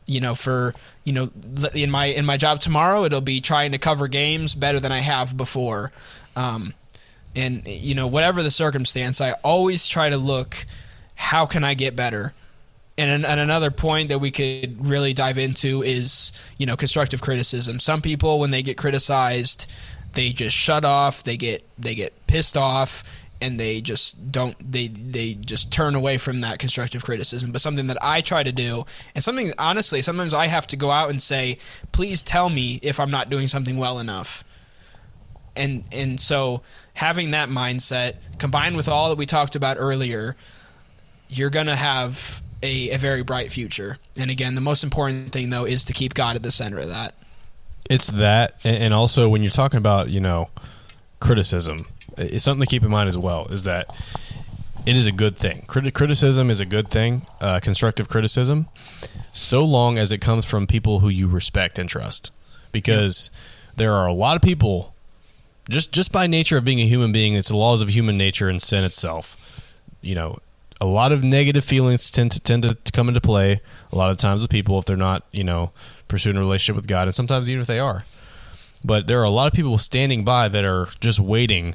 [0.07, 1.31] You know, for you know
[1.75, 5.01] in my in my job tomorrow, it'll be trying to cover games better than I
[5.01, 5.93] have before.
[6.35, 6.73] Um,
[7.35, 10.65] and you know whatever the circumstance, I always try to look
[11.17, 12.33] how can I get better
[12.99, 17.81] and, and another point that we could really dive into is you know constructive criticism.
[17.81, 19.67] Some people when they get criticized,
[20.15, 21.23] they just shut off.
[21.23, 23.05] They get they get pissed off
[23.41, 27.53] and they just don't they they just turn away from that constructive criticism.
[27.53, 30.91] But something that I try to do and something honestly sometimes I have to go
[30.91, 31.59] out and say,
[31.93, 34.43] "Please tell me if I'm not doing something well enough."
[35.55, 36.63] And and so
[36.95, 40.35] having that mindset combined with all that we talked about earlier,
[41.29, 43.99] you're going to have a, a very bright future.
[44.17, 46.89] And again, the most important thing though is to keep God at the center of
[46.89, 47.15] that.
[47.91, 50.49] it's that, and also when you're talking about you know
[51.21, 53.47] criticism, it's something to keep in mind as well.
[53.51, 53.95] Is that
[54.87, 55.65] it is a good thing.
[55.69, 57.23] Criti- criticism is a good thing.
[57.41, 58.69] Uh, constructive criticism,
[59.33, 62.33] so long as it comes from people who you respect and trust,
[62.73, 63.31] because
[63.77, 64.95] there are a lot of people.
[65.69, 68.49] Just just by nature of being a human being, it's the laws of human nature
[68.49, 69.37] and sin itself.
[70.01, 70.39] You know,
[70.81, 73.61] a lot of negative feelings tend to tend to come into play
[73.93, 75.73] a lot of times with people if they're not you know
[76.09, 78.05] pursuing a relationship with God, and sometimes even if they are.
[78.85, 81.75] But there are a lot of people standing by that are just waiting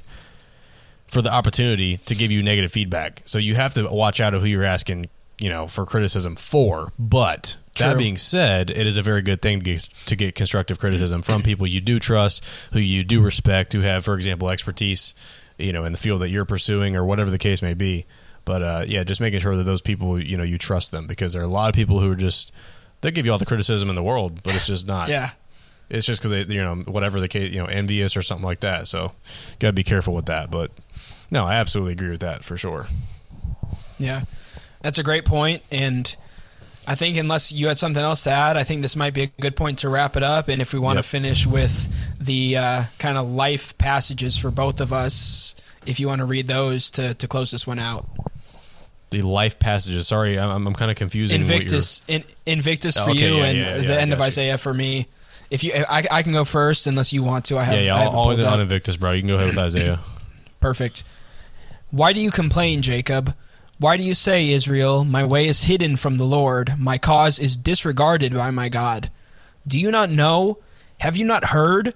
[1.07, 3.21] for the opportunity to give you negative feedback.
[3.25, 6.93] So you have to watch out of who you're asking, you know, for criticism for.
[6.97, 10.79] But that being said, it is a very good thing to get, to get constructive
[10.79, 15.13] criticism from people you do trust, who you do respect, who have, for example, expertise,
[15.57, 18.05] you know, in the field that you're pursuing or whatever the case may be.
[18.45, 21.33] But uh, yeah, just making sure that those people, you know, you trust them because
[21.33, 22.51] there are a lot of people who are just
[23.01, 25.09] they give you all the criticism in the world, but it's just not.
[25.09, 25.31] Yeah.
[25.89, 28.61] It's just because they, you know, whatever the case, you know, envious or something like
[28.61, 28.87] that.
[28.87, 29.11] So,
[29.59, 30.49] gotta be careful with that.
[30.49, 30.71] But
[31.29, 32.87] no, I absolutely agree with that for sure.
[33.97, 34.23] Yeah.
[34.81, 36.15] That's a great point and
[36.87, 39.27] I think unless you had something else to add, I think this might be a
[39.27, 40.47] good point to wrap it up.
[40.47, 41.03] And if we want Yep.
[41.05, 41.89] to finish with
[42.19, 45.53] the uh, kind of life passages for both of us,
[45.85, 48.07] if you want to read those to, to close this one out.
[49.09, 50.07] The life passages.
[50.07, 51.41] Sorry, I'm, I'm kind of confusing.
[51.41, 54.19] Invictus, in, Invictus for oh, Okay, you, yeah, and yeah, the yeah, I end of
[54.19, 54.27] got you.
[54.27, 55.07] Isaiah for me.
[55.49, 57.57] If you, I, I can go first unless you want to.
[57.57, 57.95] I have, yeah, yeah.
[57.95, 58.53] I I'll, it I'll pulled hit up.
[58.53, 59.11] on Invictus, bro.
[59.11, 59.99] You can go ahead with Isaiah.
[60.61, 61.03] Perfect.
[61.89, 63.35] Why do you complain, Jacob?
[63.77, 67.57] Why do you say, Israel, my way is hidden from the Lord, my cause is
[67.57, 69.09] disregarded by my God?
[69.67, 70.59] Do you not know?
[70.99, 71.95] Have you not heard?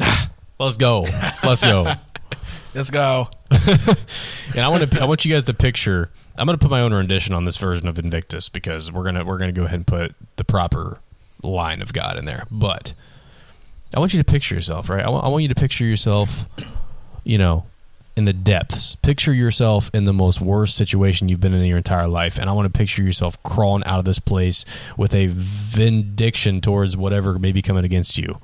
[0.58, 1.06] Let's go.
[1.42, 1.92] Let's go.
[2.74, 3.28] Let's go.
[3.50, 6.80] and I want to I want you guys to picture I'm going to put my
[6.80, 9.64] own rendition on this version of Invictus because we're going to we're going to go
[9.64, 11.00] ahead and put the proper
[11.42, 12.44] line of God in there.
[12.50, 12.94] But
[13.94, 15.04] I want you to picture yourself, right?
[15.04, 16.46] I want, I want you to picture yourself,
[17.24, 17.66] you know,
[18.16, 18.94] in the depths.
[18.96, 22.52] Picture yourself in the most worst situation you've been in your entire life, and I
[22.52, 24.64] want to picture yourself crawling out of this place
[24.96, 28.38] with a vindication towards whatever may be coming against you.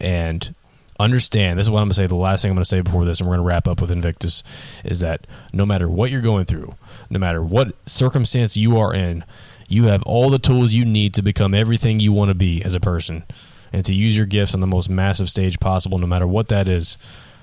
[0.00, 0.54] And
[0.98, 2.06] understand this is what I'm going to say.
[2.06, 3.80] The last thing I'm going to say before this, and we're going to wrap up
[3.80, 4.42] with Invictus,
[4.84, 6.74] is that no matter what you're going through,
[7.10, 9.24] no matter what circumstance you are in,
[9.68, 12.74] you have all the tools you need to become everything you want to be as
[12.74, 13.24] a person
[13.72, 16.68] and to use your gifts on the most massive stage possible, no matter what that
[16.68, 16.98] is.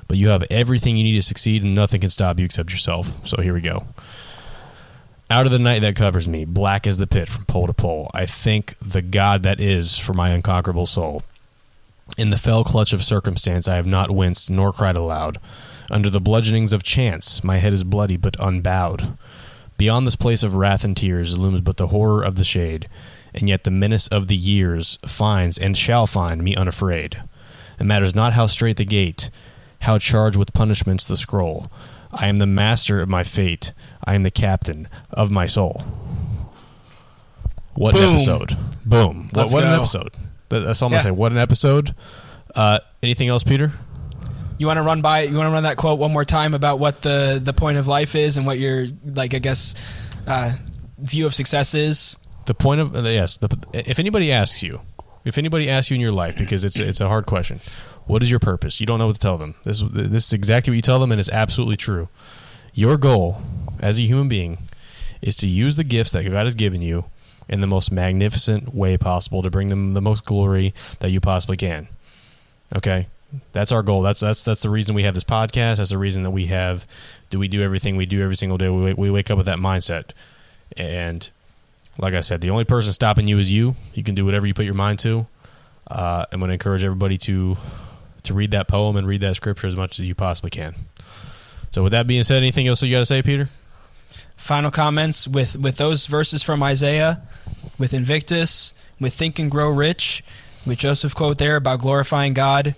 [0.07, 3.27] But you have everything you need to succeed, and nothing can stop you except yourself.
[3.27, 3.87] So here we go.
[5.31, 8.09] Out of the night that covers me, black as the pit from pole to pole,
[8.13, 11.21] I thank the God that is for my unconquerable soul.
[12.17, 15.39] In the fell clutch of circumstance, I have not winced nor cried aloud.
[15.89, 19.17] Under the bludgeonings of chance, my head is bloody but unbowed.
[19.77, 22.89] Beyond this place of wrath and tears looms but the horror of the shade,
[23.33, 27.21] and yet the menace of the years finds and shall find me unafraid.
[27.79, 29.29] It matters not how strait the gate,
[29.79, 31.71] how charged with punishments the scroll.
[32.11, 33.71] I am the master of my fate.
[34.03, 35.83] I am the captain of my soul.
[37.75, 38.03] What Boom.
[38.03, 38.57] an episode!
[38.85, 39.29] Boom!
[39.31, 39.77] What, Let's what an go.
[39.77, 40.15] episode!
[40.49, 40.99] That- That's all I'm Yeah.
[40.99, 41.11] gonna say.
[41.11, 41.95] What an episode!
[42.55, 43.71] Uh, anything else, Peter?
[44.57, 45.21] You want to run by?
[45.21, 47.87] You want to run that quote one more time about what the the point of
[47.87, 49.75] life is and what your like I guess
[50.27, 50.53] uh,
[50.97, 52.17] view of success is.
[52.45, 54.81] The point of uh, yes, the, if anybody asks you,
[55.23, 57.61] if anybody asks you in your life, because it's it's a hard question,
[58.05, 58.79] what is your purpose?
[58.81, 59.55] You don't know what to tell them.
[59.63, 62.09] This this is exactly what you tell them, and it's absolutely true.
[62.73, 63.41] Your goal
[63.79, 64.57] as a human being
[65.21, 67.05] is to use the gifts that God has given you
[67.49, 71.57] in the most magnificent way possible to bring them the most glory that you possibly
[71.57, 71.87] can.
[72.75, 73.07] Okay,
[73.51, 74.01] that's our goal.
[74.01, 75.77] That's that's that's the reason we have this podcast.
[75.77, 76.85] That's the reason that we have.
[77.29, 78.69] Do we do everything we do every single day?
[78.69, 80.11] We we wake up with that mindset,
[80.77, 81.29] and
[81.97, 83.75] like I said, the only person stopping you is you.
[83.93, 85.27] You can do whatever you put your mind to.
[85.87, 87.57] Uh, I'm going to encourage everybody to
[88.23, 90.75] to read that poem and read that scripture as much as you possibly can.
[91.71, 93.49] So, with that being said, anything else you got to say, Peter?
[94.37, 97.21] Final comments with with those verses from Isaiah,
[97.77, 100.23] with Invictus, with Think and Grow Rich,
[100.65, 102.75] with Joseph quote there about glorifying God.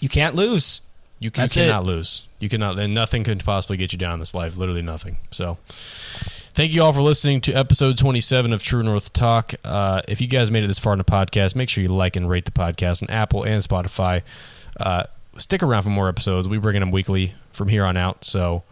[0.00, 0.82] You can't lose.
[1.18, 1.86] You, can, you cannot it.
[1.86, 2.28] lose.
[2.40, 2.78] You cannot.
[2.78, 4.56] And nothing can possibly get you down in this life.
[4.56, 5.16] Literally nothing.
[5.30, 9.54] So, thank you all for listening to episode 27 of True North Talk.
[9.64, 12.16] Uh, if you guys made it this far in the podcast, make sure you like
[12.16, 14.22] and rate the podcast on Apple and Spotify.
[14.78, 15.04] Uh,
[15.38, 16.48] stick around for more episodes.
[16.48, 18.26] We bring them weekly from here on out.
[18.26, 18.64] So,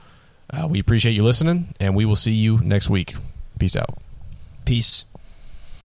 [0.51, 3.15] uh, we appreciate you listening, and we will see you next week.
[3.59, 4.04] Peace out.
[4.65, 5.05] Peace.